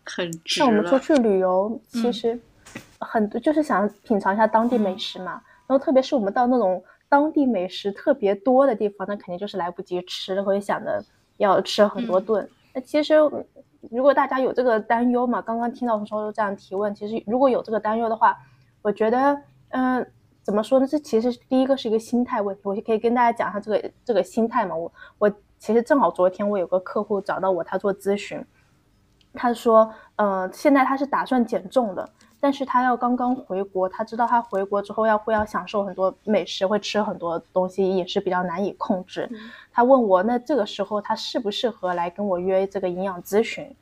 [0.04, 0.60] 很值。
[0.60, 2.40] 那我们出去旅游，其实
[2.98, 5.32] 很多就是想品尝一下当地美食嘛，
[5.66, 11.04] 然后特别是我们到那种当地美食特别多的地方，那肯定就是来不及吃，会想着
[11.36, 12.48] 要吃很多顿。
[12.72, 13.16] 那其实
[13.90, 18.34] 如果大家有这个担忧嘛，刚刚听到说这样提问，其实如果有这个担忧的话。
[18.82, 20.06] 我觉得，嗯，
[20.42, 20.86] 怎么说呢？
[20.86, 24.74] 这其实第一个是一个心态问题，我就可以跟大家讲一下这个这个心态嘛。
[24.74, 28.44] 我我其实正好昨天我有个客户找到我，他做咨询，
[29.34, 32.08] 他说，嗯，现在他是打算减重的，
[32.40, 39.30] 但是他要刚刚回国，他知道他回国之后要会要享受很多美食，会吃很多东西，也是比较难以控制。
[39.72, 43.72] 他问我，那这个时候他适不适合来跟我约这个营养咨询？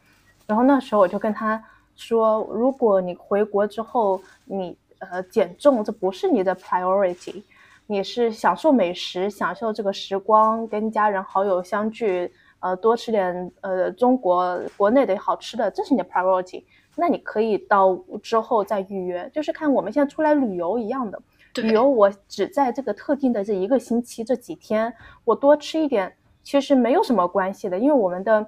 [0.47, 1.65] 然后那时候我就跟他
[1.97, 7.43] 说，如果你回国之后你呃，减重这不是你的 priority，
[7.87, 16.65] 你是享受美食，享受这个时光，跟家人好友相聚，呃，多吃点呃中国国内的好吃的，这是你的 priority。
[16.97, 21.23] 那你可以到之后再预约，就是看我们现在出来旅游一样的，
[21.55, 24.93] 旅游我只在这个特定的这一个星期这几天，
[25.25, 28.47] 我多吃一点其实没有什么关系的，因为我们的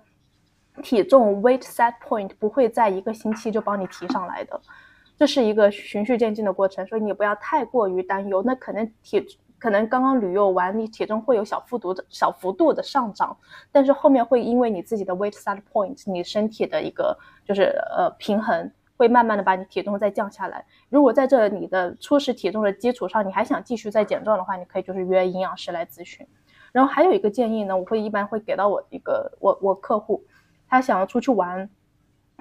[0.83, 4.61] 体重 weight set point 不会在一个星期就帮你提上来的。
[5.23, 8.43] 这是一个循序渐进的过程，所以你不要太过于担忧。
[8.45, 9.25] 那可能体
[9.57, 13.37] 可能刚刚旅游完，你体重会有小幅度的小幅度的上涨，
[13.71, 20.65] 但是后面会因为你自己的 weight set point，你身体的一个就是呃平衡，会慢慢的把你体重再降下来。
[20.89, 26.27] 如果在这你的初始体重的基础上，你还想继续再减重的话，你可以就是约营养师来咨询。
[26.73, 30.25] 然后还有一个建议呢，我会一般会给到我一个我我客户，
[30.69, 31.71] 他想要出去玩，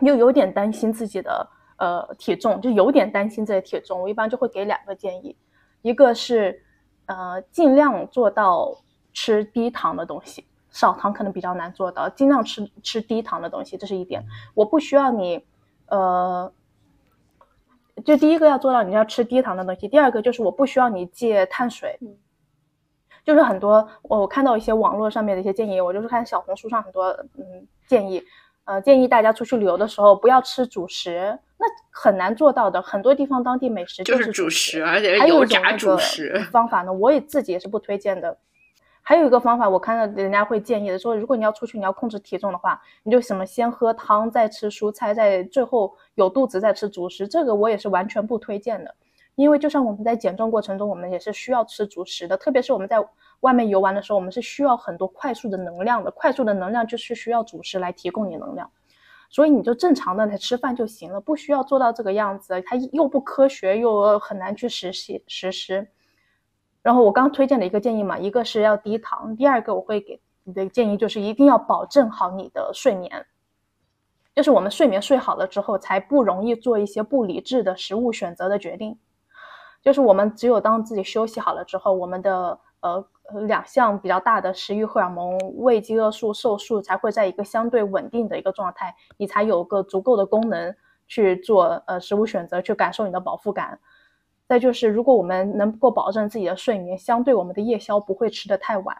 [0.01, 1.47] 又有点担心自己的。
[1.81, 5.35] 呃，体重就有点担心这些体重，我一般就会给两个建议，
[5.81, 6.63] 一个是，
[7.07, 8.77] 呃，尽量做到
[9.13, 14.23] 吃低糖的东西，少糖可能比较难做到，尽量吃吃低糖的东西，这是一点。
[14.53, 15.43] 我不需要你，
[15.87, 16.53] 呃，
[18.05, 21.99] 就第一个要做到你要吃低糖的东西，第二个就是我不需要你戒碳水，
[23.25, 27.07] 就是很多我我看到一些网络上面的一些建议，我就是看小红书上很多
[27.39, 28.21] 嗯建议，
[28.65, 31.39] 呃，建议大家出去旅游的时候不要吃主食。
[31.61, 38.35] 那很难做到的，很多地方当地美食就是主食，而且还有油炸主食方法呢，我也自己也是不推荐的。
[39.03, 47.27] 还有一个方法，我看到人家会建议的，说如果你要出去，你要控制体重的话，你就什么先喝汤，再吃蔬菜，再最后有肚子再吃主食。
[47.27, 48.95] 这个我也是完全不推荐的，
[49.35, 52.97] 因为就像我们在减重过程中，我们也是需要吃主食的，特别是我们在
[53.41, 58.71] 外面游玩的时候，我们是需要很多快速的能量的，快速的能量就是需要主食来提供你能量。
[59.31, 65.87] 所以你就正常的来吃饭就行了，不需要做到这个样子，它又不科学，又很难去实现实施。
[66.81, 73.25] 然后我刚推荐的一个建议嘛，一个是要低糖，第二个我会给你的建议就是一定要保证好你的睡眠。
[74.35, 78.99] 就是我们睡眠睡好了之后，才不容易做一些不理智的食物选择的决定。
[79.81, 83.03] 就是我们只有当自己休息好了之后，我们的呃
[83.47, 90.75] 两项比较大的食欲荷尔蒙胃饥饿素、瘦素才会在一个相对稳定的一个状态，你才有个足够的功能
[91.07, 93.79] 去做呃食物选择，去感受你的饱腹感。
[94.47, 98.97] 再就是，如果我们能够保证自己的睡眠，相对我们的夜宵不会吃得太晚。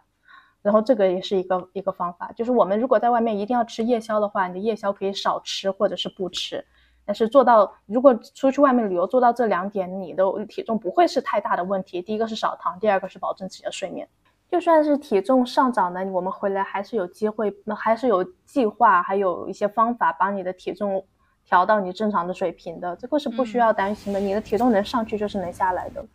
[0.61, 6.63] 然后这个也是一个一个方法，就是我们如果在外面一定要吃夜宵的话，你的夜宵可以少吃或者是不吃，
[7.05, 12.01] 但是做到如果出去外面旅游做到这两点，你的体重不会是太大的问题。
[12.01, 14.07] 第一个是少糖，第二个是保证自己的睡眠。
[14.49, 21.05] 就算是体重上涨呢，我们回来还是有机会，那还是有计划，还有一些方法把你的体重
[21.45, 24.19] 调到你正常的水平的，这个是不需要担心的。
[24.19, 26.05] 你的体重能上去就是能下来的。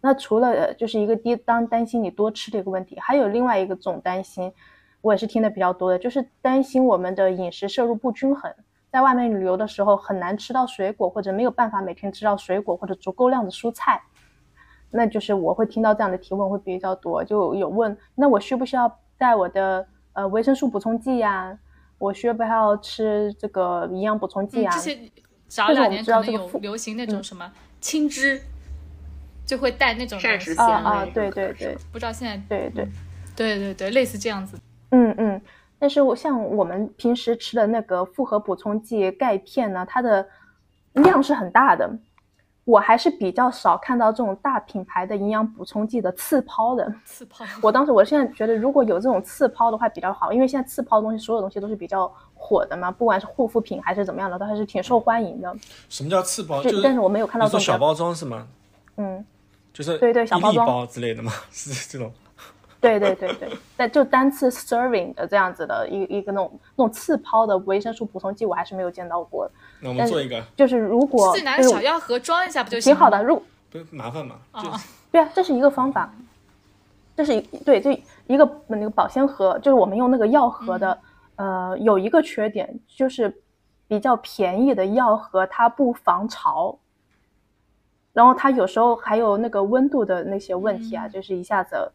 [0.00, 4.52] 那除了就是一个低当担心你多吃的一个问题，还有另外一个总担心，
[5.00, 8.54] 我也是听的比较多的，就是担心我们的饮食摄入不均衡，
[8.94, 14.00] 在外面旅游的时候很难吃到水果，或者没有办法每天吃到水果或者足够量的蔬菜，
[14.92, 21.58] 那就是我会听到这样的提问会比较多，就有问那我需不需要带我的呃维生素补充剂呀？
[21.98, 24.72] 我需不需要吃这个营养补充剂啊？
[24.72, 24.96] 这些
[25.48, 28.40] 早两年可能有流行那种什么青汁。
[29.44, 32.88] 就会带那种膳食啊啊，对对对，不知道现在对对
[33.34, 34.56] 对对对，类似这样子。
[34.90, 35.42] 嗯嗯，
[35.84, 40.26] 但是我像我们平时吃的那个复合补充剂钙片呢，它的
[40.94, 41.86] 量是很大的，
[42.64, 46.90] 我还是比较少看到这种大品牌的营养补充剂的次抛的。
[47.04, 55.54] 次抛，我当时我现在觉得如果有这种次抛的话比较好，因为现在次抛的东西所有东西都是比较火的嘛，不管是护肤品还是怎么样的，都还是挺受欢迎的。
[55.90, 56.62] 什么叫次抛？
[56.62, 58.48] 就但是我没有看到这种小包装是吗？
[58.96, 59.22] 嗯。
[59.74, 61.30] 就是对对小包装之类的嘛？
[61.52, 62.10] 是这种。
[62.84, 69.50] 对对对对，但就单次 serving 的这样子的一一个那种那种次抛的维生素补充剂，我还是没有见到过。
[69.80, 72.92] 那我们做一个，就是如果自己拿个小药盒装一下不就行？
[72.92, 74.36] 挺好的，如不麻烦嘛？
[74.52, 74.80] 啊，
[75.10, 76.12] 对啊，这是一个方法。
[77.16, 80.98] 这是一对这一个那个保鲜盒，就是我们用那个药盒的。
[81.36, 83.42] 呃，有一个缺点就是
[83.88, 86.78] 比较便宜的药盒，它不防潮。
[88.12, 91.90] 然后它有时候还有那个温度的那些问题啊，就是一下子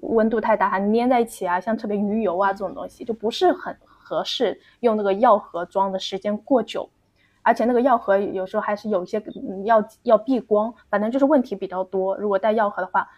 [0.00, 6.88] 温度太大，还粘在一起啊，像特别鱼油啊这种东西就不是很合适用那个药盒装的时间过久，
[7.42, 9.22] 而且那个药盒有时候还是有一些
[9.64, 12.16] 要要避光，反正就是问题比较多。
[12.16, 13.08] 如果带药盒的话，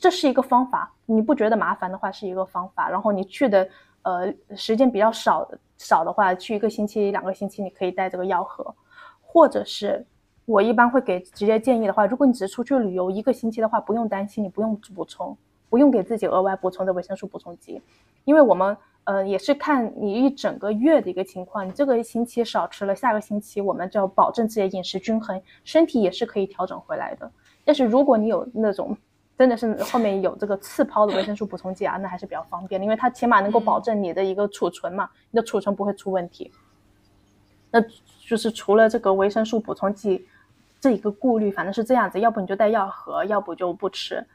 [0.00, 2.88] 这是一个方法，你不觉得麻烦的话是一个方法。
[2.88, 3.68] 然后你去的
[4.02, 8.74] 呃时间比较少少的话，去一个星期两个星期，你可以带这个药盒，
[9.20, 10.06] 或者是。
[10.44, 15.38] 我一般会给直接建议的话，如果你只是出去旅游一个星期的话，不用担心，你不用补充，
[15.72, 17.80] 不用给自己额外补充的维生素补充剂，
[18.26, 27.32] 因为我们呃也是看你一整个月的一个情况，你这个星期少吃了，下个星期我们就要保证自己的饮食均衡，身体也是可以调整回来的。
[27.64, 28.94] 但是如果你有那种
[29.38, 36.52] 真的是后面有这个次抛的维生素补充剂啊，那还是比较方便的，因为它起码能够保证你的一个储存嘛，你的储存不会出问题。
[37.70, 37.80] 那
[38.28, 40.26] 就是除了这个维生素补充剂。
[40.82, 44.26] 这一个顾虑，反正是这样子，要不你就带药盒，要不就不吃。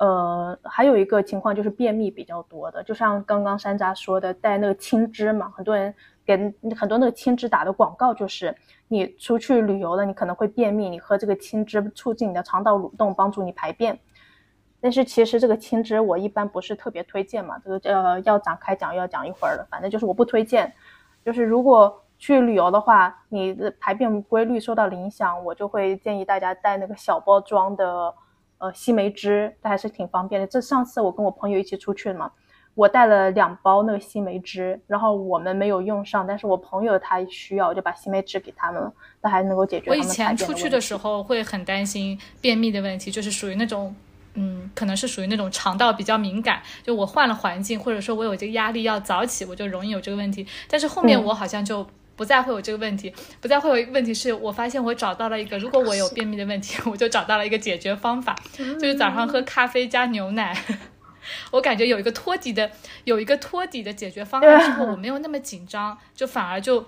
[0.00, 5.94] 呃，还有一个情况就是便秘比较多的，就像刚刚山楂说的，带那个青汁嘛，很多人
[6.24, 6.36] 给
[6.74, 8.56] 很多那个青汁打的广告，就是
[8.88, 13.98] 你出去旅游了，你可能会便秘，你喝这个青汁促进你的肠道蠕动，帮助你排便。
[14.80, 20.72] 但是其实这个青汁我一般不是特别推荐嘛，这个呃要展开讲要讲一会儿了，反正就是我不推荐，
[21.24, 22.02] 就是如果。
[22.22, 28.14] 去旅游的话，你的排便规律受到影响，我就会建议大家带那个小包装的，
[28.60, 30.46] 呃，西梅汁，它还是挺方便的。
[30.46, 32.30] 这上次我跟我朋友一起出去嘛，
[32.74, 38.92] 我带了两包那个西梅汁，然后我们没有用上，但是我朋友他需要，我就把西梅汁给他们了，
[39.22, 39.88] 那还能够解决。
[39.88, 43.96] 我以前出去的时候会很担心便秘的问题，就是属于那种，
[44.34, 50.46] 嗯，可能是属于那种肠道比较敏感，就我换了环境，或者说我有这个压力要早起，我就容易有这个问题。
[50.68, 51.86] 但是后面我好像就。
[52.20, 53.10] 不再会有这个问题，
[53.40, 60.54] 不再会有一个问题是我发现我找到了一个，如果我有便秘的问题，我就找到了一个解决方法，就是早上喝咖啡加牛奶。
[61.50, 62.70] 我感觉有一个托底的，
[63.04, 66.86] 有一个托底的解决方案之后，我没有那么紧张，就反而就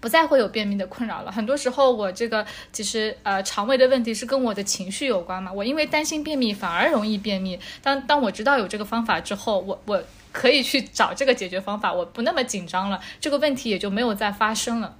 [0.00, 1.30] 不再会有便秘的困扰了。
[1.30, 7.60] 很多时候我这个其实呃肠胃的问题是跟我的情绪有关嘛，我因为担心便秘反而容易便秘。
[7.82, 10.02] 当当我知道有这个方法之后，我我。
[10.36, 14.94] 可以去找这个解决方法，我不那么紧张了，这个问题也就没有再发生了。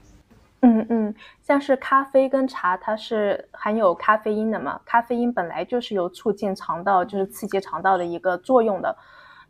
[0.62, 4.80] 嗯嗯，像是咖啡跟茶，它是含有咖啡因的嘛？
[4.87, 8.97] 咖啡因本来就是有促进肠道，就是刺激肠道的一个作用的。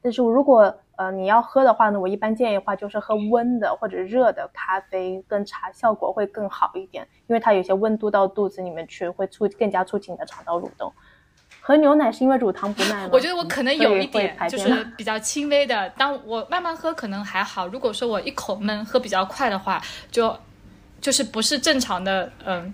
[0.02, 10.92] 但是如果呃你要喝的话呢，我一般建议的话就是喝温的或者热的咖啡跟茶效果会更好一点，因为它有些温度到肚子里面去，会促更加促进你的肠道蠕动。
[11.66, 13.10] 喝牛奶是因为乳糖不耐吗？
[13.12, 15.90] 我觉得我可能有一点就是比较轻微的。
[15.90, 20.38] 当我慢慢喝可能还好，如果说我一口闷喝比较快的话，就
[21.00, 22.72] 就是不是正常的，嗯，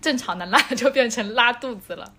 [0.00, 2.10] 正常的 拉就变成拉肚子了。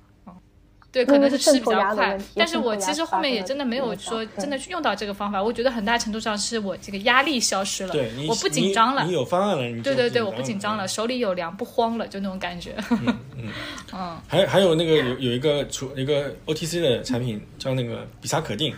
[1.03, 5.41] 嗯，对，可能是吃比较快，但是我其实后面也真的没有说真的去用到这个方法。
[5.41, 10.87] 我觉得很大程度上是我这个压力消失了，对你我不紧张了你，你有方案了，你对对对，我不不紧张了，。
[10.87, 12.75] 手里有粮不慌了，就那种感觉。
[12.89, 13.51] 嗯嗯，
[13.93, 18.73] 嗯 还还有那个有有一个除一个 OTC 的产品叫那个比萨可定，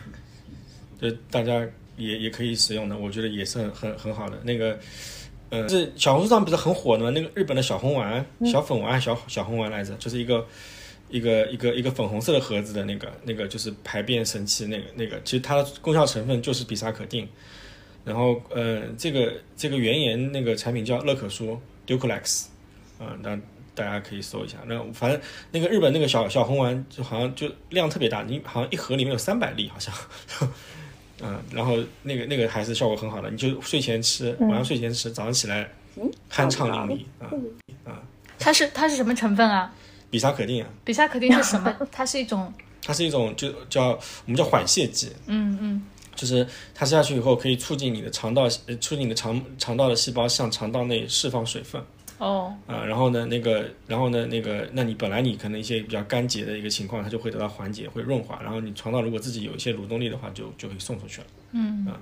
[1.01, 1.65] 就大家
[1.97, 4.37] 也也可以使用的，我觉得也是很很很好的。
[4.43, 4.77] 那个
[5.49, 7.09] 呃，是小红书上不是很火的吗？
[7.09, 10.45] 那个日本的小红丸、小粉丸、小小红丸来着，就是一个
[11.09, 17.27] 一个一个一个粉红色的盒子的那个那个就是排便神器那个那个，其实它的功效成分就是比萨可定。
[18.05, 22.45] 然后呃，这个这个原研那个产品叫乐可舒 Duclex，
[22.97, 23.37] 啊、那
[23.75, 24.57] 大家可以搜一下。
[24.65, 25.19] 那反正
[25.51, 29.93] 那个日本那个小小红丸就好像就量特别大，你好像一盒里面有三百粒，好像。
[31.21, 35.69] 嗯， 然后那个那个还是效果很好的，你就睡前吃，晚上睡前吃，早上起来
[36.31, 37.29] 酣畅淋漓
[37.85, 38.01] 啊。
[38.39, 39.71] 它是它是什么成分啊？
[40.09, 41.75] 比萨可定啊，比萨可定是什么？
[41.91, 45.83] 它是一种，它是一种就叫我们叫缓泻剂，嗯嗯，
[46.15, 51.81] 就是它吃下去以后可以促进你的肠道，呃，促进你的肠肠道的细胞向肠道内释放水分。
[52.17, 58.37] 哦，啊，然后呢，那个，然后呢，那个，那你本来你可能一些比较干结的一个情况，它就会得到缓解，会润滑。
[58.43, 61.27] 然后你肠道如果自己有一些蠕动力的话，就就可以送出去了。
[61.53, 61.95] 嗯啊，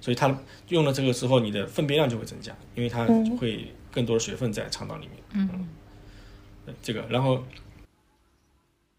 [0.00, 0.36] 所以它
[0.70, 3.06] 用了这个之后，你的粪便量就会增加，因为它
[3.38, 5.12] 会更多的水分在肠道里面。
[5.34, 5.56] 嗯，对
[6.82, 7.42] 这个，然后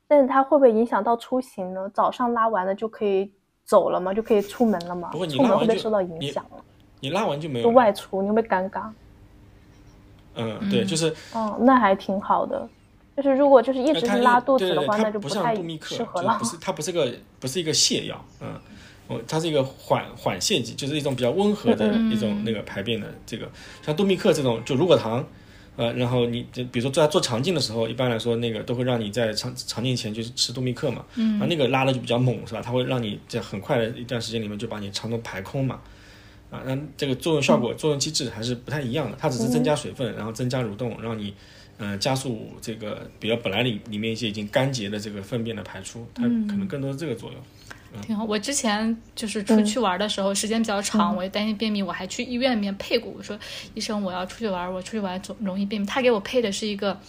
[0.08, 1.90] 但是它会不会影响到出行呢？
[1.94, 3.32] 早上拉完了就可以
[3.64, 4.14] 走了吗？
[4.14, 5.10] 就可以出门了吗？
[5.12, 6.64] 不过你出门拉完就会不会受到影响了？
[7.00, 7.72] 你拉完就没有就。
[7.72, 8.90] 外出你会不会尴尬？
[10.36, 12.68] 嗯，对，就是哦，那还挺好的。
[13.18, 16.46] 就是如果就是一直是拉肚子的话，那就不太适合了不。
[16.46, 18.60] 是它不是个不是一个泻药，嗯，
[19.08, 23.50] 我它是一个缓缓泻剂，就是一种比较温和的嗯一种那个排便的这个，
[23.82, 25.26] 像杜密克这种就乳果糖。
[25.78, 32.62] 呃，然后你就比如说在做肠镜的时候，一般来说那个都会让你在肠肠镜前就是吃多密克嘛，嗯，啊那个拉的就比较猛是吧？
[32.62, 35.82] 它会让你在很快的一段时间里面就把你肠道排空嘛，
[36.50, 41.34] 啊，那这个作用效果、作用机制还是不太一样的，它只是增加水分，然后增加蠕动，让你
[41.78, 47.42] 呃加速这个比较本来里里面一些已经干结的这个粪便的排出，它可能更多是这个作用。
[48.02, 48.24] 挺好。
[48.24, 53.12] 我之前就是出去玩的时候，时间比较长，我也担心便秘，我还去医院里面配过。
[53.18, 53.38] 我说
[53.74, 55.88] 医生，我要出去玩，我出去玩总容易便秘。
[55.88, 57.00] 他给我配的是一个，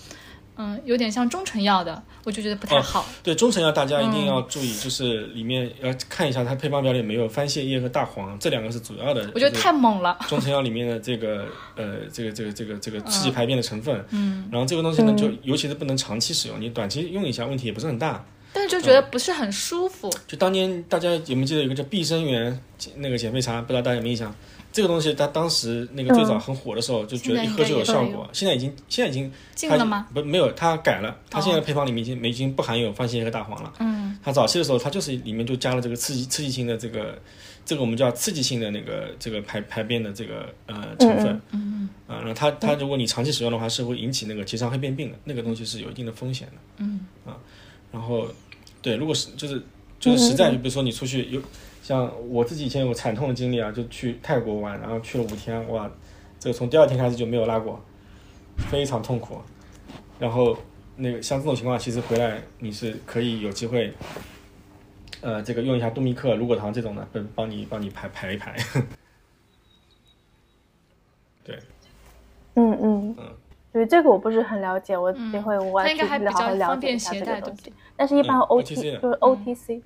[0.57, 3.05] 嗯，有点像中成药的，我就觉得不太好。
[3.23, 9.31] 对中成药，大家一定要注意，就是里面要看一下它配方表里没有番泻叶和大黄，这两个是主要的。
[9.35, 10.19] 我觉得太猛了。
[10.29, 18.25] 中成药里面的这个 呃这个这个这个这个刺激排便的成分，嗯，然后这个东西呢，就尤其是不能长期使用，你短期用一下问题也不是很大。
[18.57, 20.11] 但是就觉得不是很舒服。
[20.27, 22.59] 就当年大家有没有记得有个叫碧生源
[22.97, 24.35] 那个减肥茶，不知道大家有没有印象？
[24.73, 28.27] 这个东西它当时那个最早很火的时候，就觉得一喝就有效果。
[28.33, 30.07] 现在已经现在已经禁了吗？
[30.15, 31.15] 不，没有，它改了。
[31.29, 33.73] 它现在配方里面已经已经不含有番泻叶和大黄了。
[33.79, 37.19] 嗯，它早期的时候，它就是里面就加了这个刺激刺激性的这个
[37.65, 41.41] 这个我们叫刺激性的那个这个排排便的这个呃成分。
[41.53, 46.55] 嗯啊，然后它它如果你长期使用的话，是会引起那个结肠黑变病的，那个东西是有一定的风险的。
[46.79, 47.35] 嗯啊，
[47.91, 48.29] 然后
[48.87, 49.61] 对，如果是就是
[49.99, 51.43] 就是实在，就比如说你出去有
[51.83, 55.91] 像我自己以前有个惨痛的经历啊，就去泰国玩，然后去了五天，哇，
[56.39, 57.85] 这个从第二天开始就没有拉过，
[58.71, 59.41] 非常痛苦。
[60.21, 60.57] 然后
[60.95, 63.93] 那个像这种情况，其实回来你是可以有机会，
[65.21, 68.57] 呃，这个用一下杜密克、乳果糖这种的，帮帮你帮你排排一排。
[71.43, 71.59] 对，
[72.55, 73.25] 嗯嗯嗯，
[73.77, 77.71] 对这个我不是很了解，我嗯这会我它应该还比较去好好了解一下这个东西。
[77.95, 79.83] 但是，一般嗯 O OTC 就是 O T C，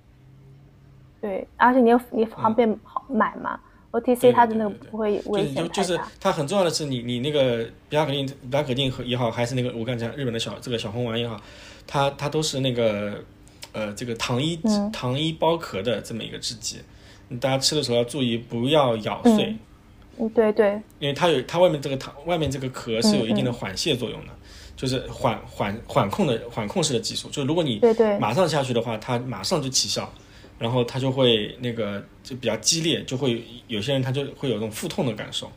[1.20, 3.59] 对，而且你又你方便好买嘛
[3.91, 5.99] ？O T C 它的那个不会就危是就就是。
[6.20, 11.36] 它很重要的是你你那个比亚可定比亚可定和也好，还是那个我刚才讲日本的小这个小红丸也好，
[11.84, 13.20] 它它都是那个
[13.72, 16.78] 呃这个糖衣、嗯糖衣包壳的这么一个制剂，
[17.41, 19.57] 大家吃的时候要注意不要咬碎，
[20.20, 23.46] 嗯，对对，因为它有它外面这个糖外面这个壳是有一定嗯。
[23.46, 24.32] 的缓泻作用的，
[24.76, 28.18] 就是缓缓缓控的缓控式的技术，就是如果你对对。
[28.18, 30.12] 马上下去的话，它马上就起效，
[30.58, 35.50] 然后它就会那个就比较激烈，就会有些人他就会有这种腹痛的感受。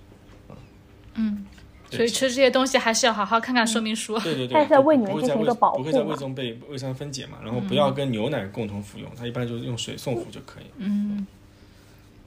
[1.15, 1.45] 嗯，
[1.91, 4.17] 所以吃这些东西还是要好好看看说明书。
[4.19, 10.63] 对对对，它是在胃里面不会在胃进行一个保护不会在胃中被胃酸分解嘛，然后不要跟牛奶共同服用，它一般就是用水送服就可以。
[10.77, 11.27] 嗯，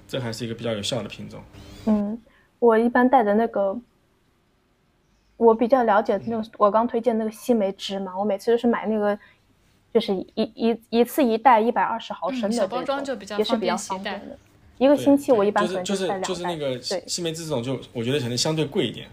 [0.09, 1.41] 这还是一个比较有效的品种。
[1.87, 2.21] 嗯，
[2.59, 3.79] 我一般带的那个，
[5.37, 9.19] 我比较了解的那个，我刚推荐那个西梅汁嘛，我每次都是买那个，
[9.93, 14.39] 就是一一一次一袋一百二十毫升的嗯小包装就比较也是比较方便携带的。
[14.79, 16.29] 一个星期我一般可能就是可能带两袋。
[16.29, 16.79] 就是那个
[17.09, 19.09] 西梅汁这种，就我觉得可能相对贵一点，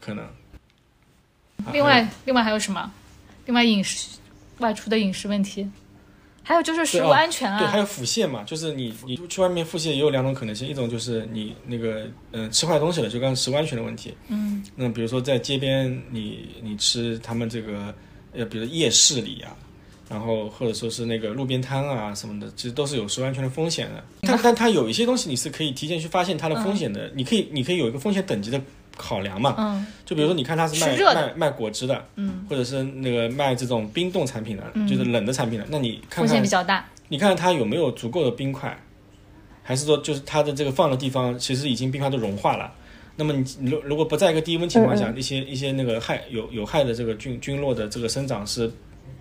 [0.00, 0.24] 可能。
[0.24, 0.30] 啊
[1.72, 2.92] 另外，另外还有什么？
[3.46, 4.18] 另外饮食
[4.58, 5.70] 外出的饮食问题，
[6.44, 7.80] 还有就是食物安全啊对，还啊。
[7.80, 14.14] 有腹泻嘛，就是你你去外面腹泻也有两种可能性，一种就是你那个嗯、呃吃坏东西了，就刚刚食物安全的问题。
[14.28, 17.92] 嗯，那比如说在街边你你吃他们这个
[18.32, 19.56] 呃，比如夜市里啊，
[20.08, 24.04] 然后或者说是那个路边摊啊什么的，其实都是有食物安全的风险的。
[24.20, 28.60] 但 但它有一些东西你是可以提前去发现它的风险的，你可以你可以有一个风险等级的
[28.96, 29.54] 考量嘛。
[29.58, 36.84] 嗯就比如说，你看他是卖卖卖果汁的，嗯，或者是那个卖这种冰冻产品的，就是冷的产品的，那你看风险看比较大。
[37.08, 38.78] 你看看它有没有足够的冰块，
[39.62, 42.72] 还是说就是它的这个放的地方其实已经冰块都融化了？
[43.16, 48.70] 那么你你如如果不在一个低温情况下，嗯一些一些那个害有有害的这个菌菌落的这个生长是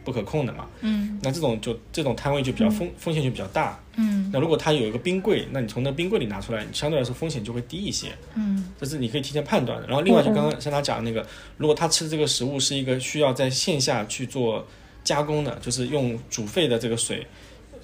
[0.04, 0.68] 不可控的嘛？
[0.82, 3.80] 嗯那这种就这种摊位就比较风、风险就比较大。
[3.96, 8.10] 嗯那如果它有一个冰柜，那你从那冰柜里拿出来，相对来说风险就会低一些。
[8.36, 9.88] 嗯这是你可以提前判断的。
[9.88, 11.26] 然后另外就刚刚像他讲的那个，
[11.58, 14.66] 如果他吃这个食物是一个需要在线下去做
[15.04, 17.26] 加工的，就是用煮沸的这个水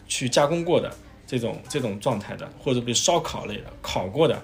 [0.07, 0.93] 去加工过的
[1.27, 4.41] 这种这种状态的，或者比如烧烤类的烤过的，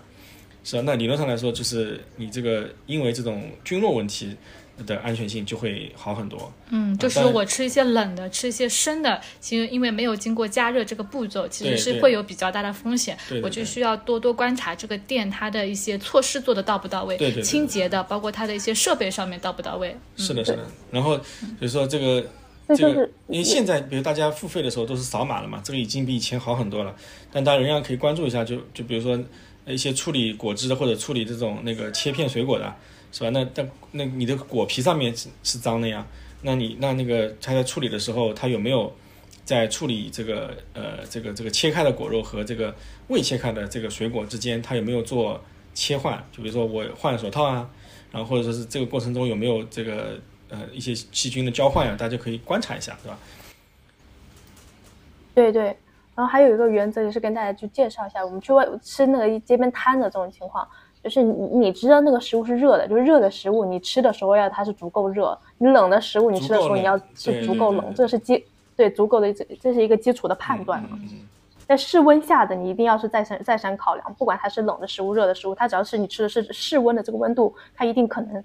[0.64, 0.84] 是吧？
[0.86, 4.38] 那理论上来说，就是你这个因为这种菌落问题
[4.86, 6.52] 的安全性就会好很多。
[6.70, 13.16] 嗯，就是我吃一些冷的，吃一些生的，其实因为没有经过加热这个步骤，其实是会有比较大的风险。
[13.30, 19.96] 对对对我就需要多多观察这个店它的一些措施做的到不到位，对对对清洁的，包括它的一些设备上面到不到位。
[20.18, 20.66] 是的，是的。
[20.92, 22.22] 然后比如说这个
[22.70, 26.96] 这个这就是，因为现在比如大家付费的时候都是扫码了嘛，这个已经比以前好很多了。
[27.32, 29.18] 但大家仍然可以关注一下，就就比如说
[29.66, 32.74] 呃一些处理果汁的或者处理这种那个切片水果的，
[33.16, 33.30] 是吧？
[33.30, 36.06] 那但那你的果皮上面是是脏的呀，
[36.42, 38.92] 那你那那个他在处理的时候，他有没有
[39.46, 42.76] 在处理这个呃这个这个切开的果肉和这个
[43.08, 45.42] 未切开的这个水果之间，他有没有做
[45.74, 46.22] 切换？
[46.30, 47.70] 就比如说我换手套啊，
[48.12, 53.18] 然后或者说是这个过程中有没有这个呃一些细菌的交换啊，大家可以观察一下，对吧？
[55.34, 55.64] 对对，
[56.16, 60.68] 然后还有一个原则，也是跟大家去介绍一下，我们去外吃那个街边摊的这种情况，
[61.06, 68.44] 就是你你知道那个食物是热的，就是热的食物，你吃的时候要它是足够热，你冷的食物你吃的时候你要对是足够冷，这是基
[68.76, 70.90] 对足够的这这是一个基础的判断嘛。
[70.94, 71.20] 嗯嗯嗯
[71.68, 78.44] 在室温下的你一定要是再三再三考量，不管它是冷的食物、热的食物，它只要是你吃的是室温的这个温度，它一定可能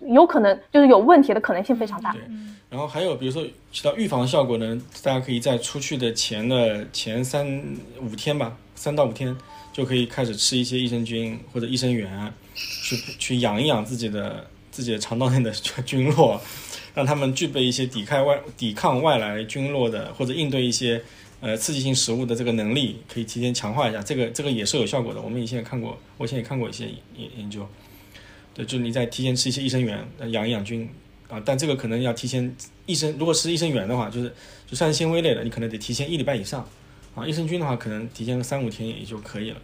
[0.00, 2.12] 有可能就是有问题的可能性非常大。
[2.12, 2.22] 对，
[2.70, 7.46] 然后还有比如说起到预防效果呢，大家可以在出去的前的前三
[8.02, 9.36] 五天吧，三到五天
[9.72, 15.50] 就可以开始吃一些益生菌或者益生元，去去养一养自己的自己的肠道内的
[15.84, 16.40] 菌落，
[16.94, 21.02] 让他们具备一些抵抗外抵抗外来菌落的或者应对一些
[21.40, 24.02] 呃刺激性食物的这个能力，可以提前强化一下。
[24.02, 27.66] 这个这个也是有效果的，我们以前也看过，我以前也看过一些研研究。
[28.54, 30.86] 对，就是你在提前吃一些益生元，养一养菌
[31.28, 32.54] 啊，但这个可能要提前
[32.84, 34.30] 益生，如果吃益生元的话，就是
[34.66, 36.68] 就膳食纤维类的，你可能得提前一礼拜以上
[37.14, 37.26] 啊。
[37.26, 39.60] 益生菌的话，可能提前个三五天也就可以了。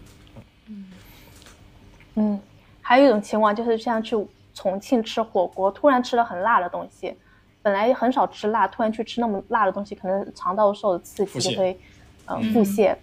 [2.15, 2.41] 嗯，
[2.83, 4.17] 还有一种情况就是像去
[4.55, 7.15] 重庆吃火锅，突然吃了很辣的东西，
[7.63, 11.79] 本来很少吃辣，突然去吃那么辣的东西，可能肠道受的刺激就会
[12.27, 12.97] 呃腹泻，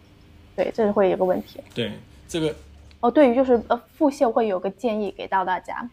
[0.56, 1.62] 对，这是会有个问题。
[1.74, 1.94] 对，
[2.28, 2.54] 这个
[3.00, 5.90] 哦，对于就是呃腹泻会有个建议给到大家，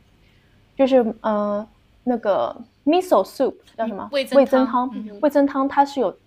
[0.74, 1.64] 就是呃
[2.02, 4.08] 那个 miso soup 叫什么？
[4.10, 4.90] 味增味增汤
[5.20, 6.18] 味增汤它是有，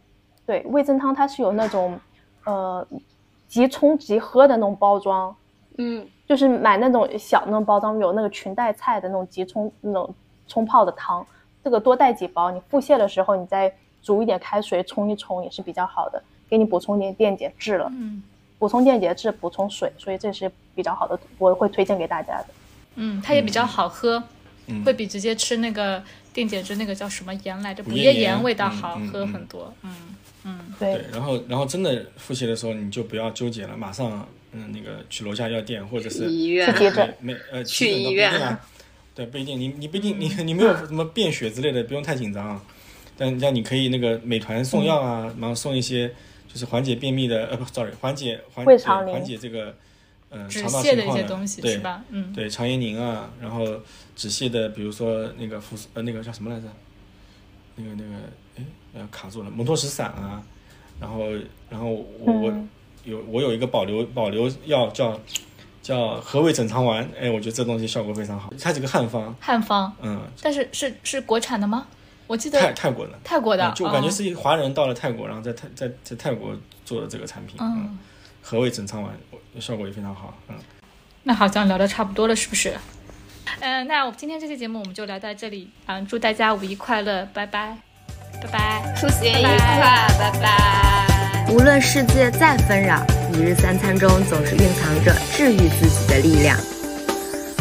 [0.46, 2.00] 对，味增汤它是有那种
[2.46, 2.88] 呃
[3.48, 5.36] 即冲即喝的那种包装，
[5.78, 10.14] 嗯就是买那种小那种包装，有那个裙带菜的那种即冲那种
[10.48, 11.26] 冲泡的汤，
[11.64, 17.88] 这个多带几包，你腹泻的时候你再煮一点开水冲一冲也是比较好的，给你补充点电解质了。
[17.92, 18.24] 嗯
[18.58, 22.46] 补充电解质，补充水，所以这是比较好的，我会推荐给大家的。
[22.96, 24.24] 嗯，它也比较好喝，
[24.68, 26.02] 嗯会比直接吃那个
[26.34, 29.72] 电解质那个叫什么盐来着，补补液液盐味道好喝很多。
[29.84, 30.16] 嗯嗯
[30.80, 38.60] 对，对，然后然后真的复习的时候，你就不要纠结了，马上嗯那个去楼下药店或者是医院去急诊没没呃去医院啊，
[39.16, 42.62] 对，不一定，你你不一定你你没有什么便血之类的，不用太紧张啊。
[43.18, 46.10] 但像你可以那个美团送药啊，然后送一些
[46.52, 49.74] 就是缓解便秘的呃不，sorry，缓解缓解缓解这个
[50.32, 51.78] 嗯，肠道泻的一些情况的对东西是？
[51.80, 52.04] 吧？
[52.10, 53.66] 嗯，对，肠炎宁啊，然后
[54.18, 56.68] 止泻的，比如说那个福呃那个叫什么来着？
[57.78, 58.20] 那个那个哎，
[58.96, 60.42] 呃卡住了，蒙脱石散啊，
[61.00, 61.30] 然后
[61.70, 62.70] 然后我、我嗯
[63.04, 65.20] 有我有一个保留保留药叫
[65.84, 71.86] 叫和胃整肠丸，哎，我觉得这东西效果非常好，它是个汉方，汉方，嗯，但是是是国产的吗？
[72.26, 78.00] 我记得泰泰国的，泰国的，嗯就我感觉哦是一个华人到了泰国，然后在泰在在泰国做的这个产品，嗯，嗯，
[78.42, 79.16] 和胃整肠丸
[79.60, 80.56] 效果也非常好，嗯。
[81.22, 82.74] 那好像聊的差不多了，是不是？
[83.60, 87.78] 嗯、那我今天这期节目我们就聊到这里，嗯，祝大家五一快乐，拜拜，
[88.42, 88.94] 拜拜。
[88.96, 91.48] 出行愉快，拜拜。
[91.52, 96.58] 无论世界再纷扰，一日三餐中总是蕴藏着治愈自己的力量。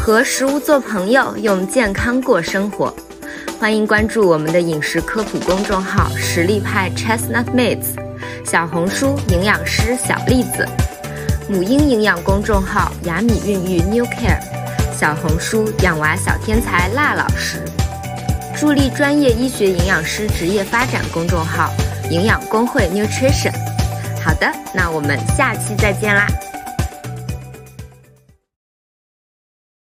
[0.01, 2.95] 和食物做朋友，用健康过生活。
[3.59, 7.95] 欢迎关注我们的饮食科普公众号“实力派 Chestnut Mates”，
[8.45, 10.69] 小红书营养师小栗子，
[11.49, 14.41] 母婴营养公众号“雅米孕育 New Care”，
[14.95, 17.63] 小红书养娃小天才辣老师。
[18.57, 21.71] 助力专业医学营养师职业发展公众号
[22.09, 23.53] “营养工会 Nutrition”。
[24.23, 26.27] 好的，那我们下期再见啦。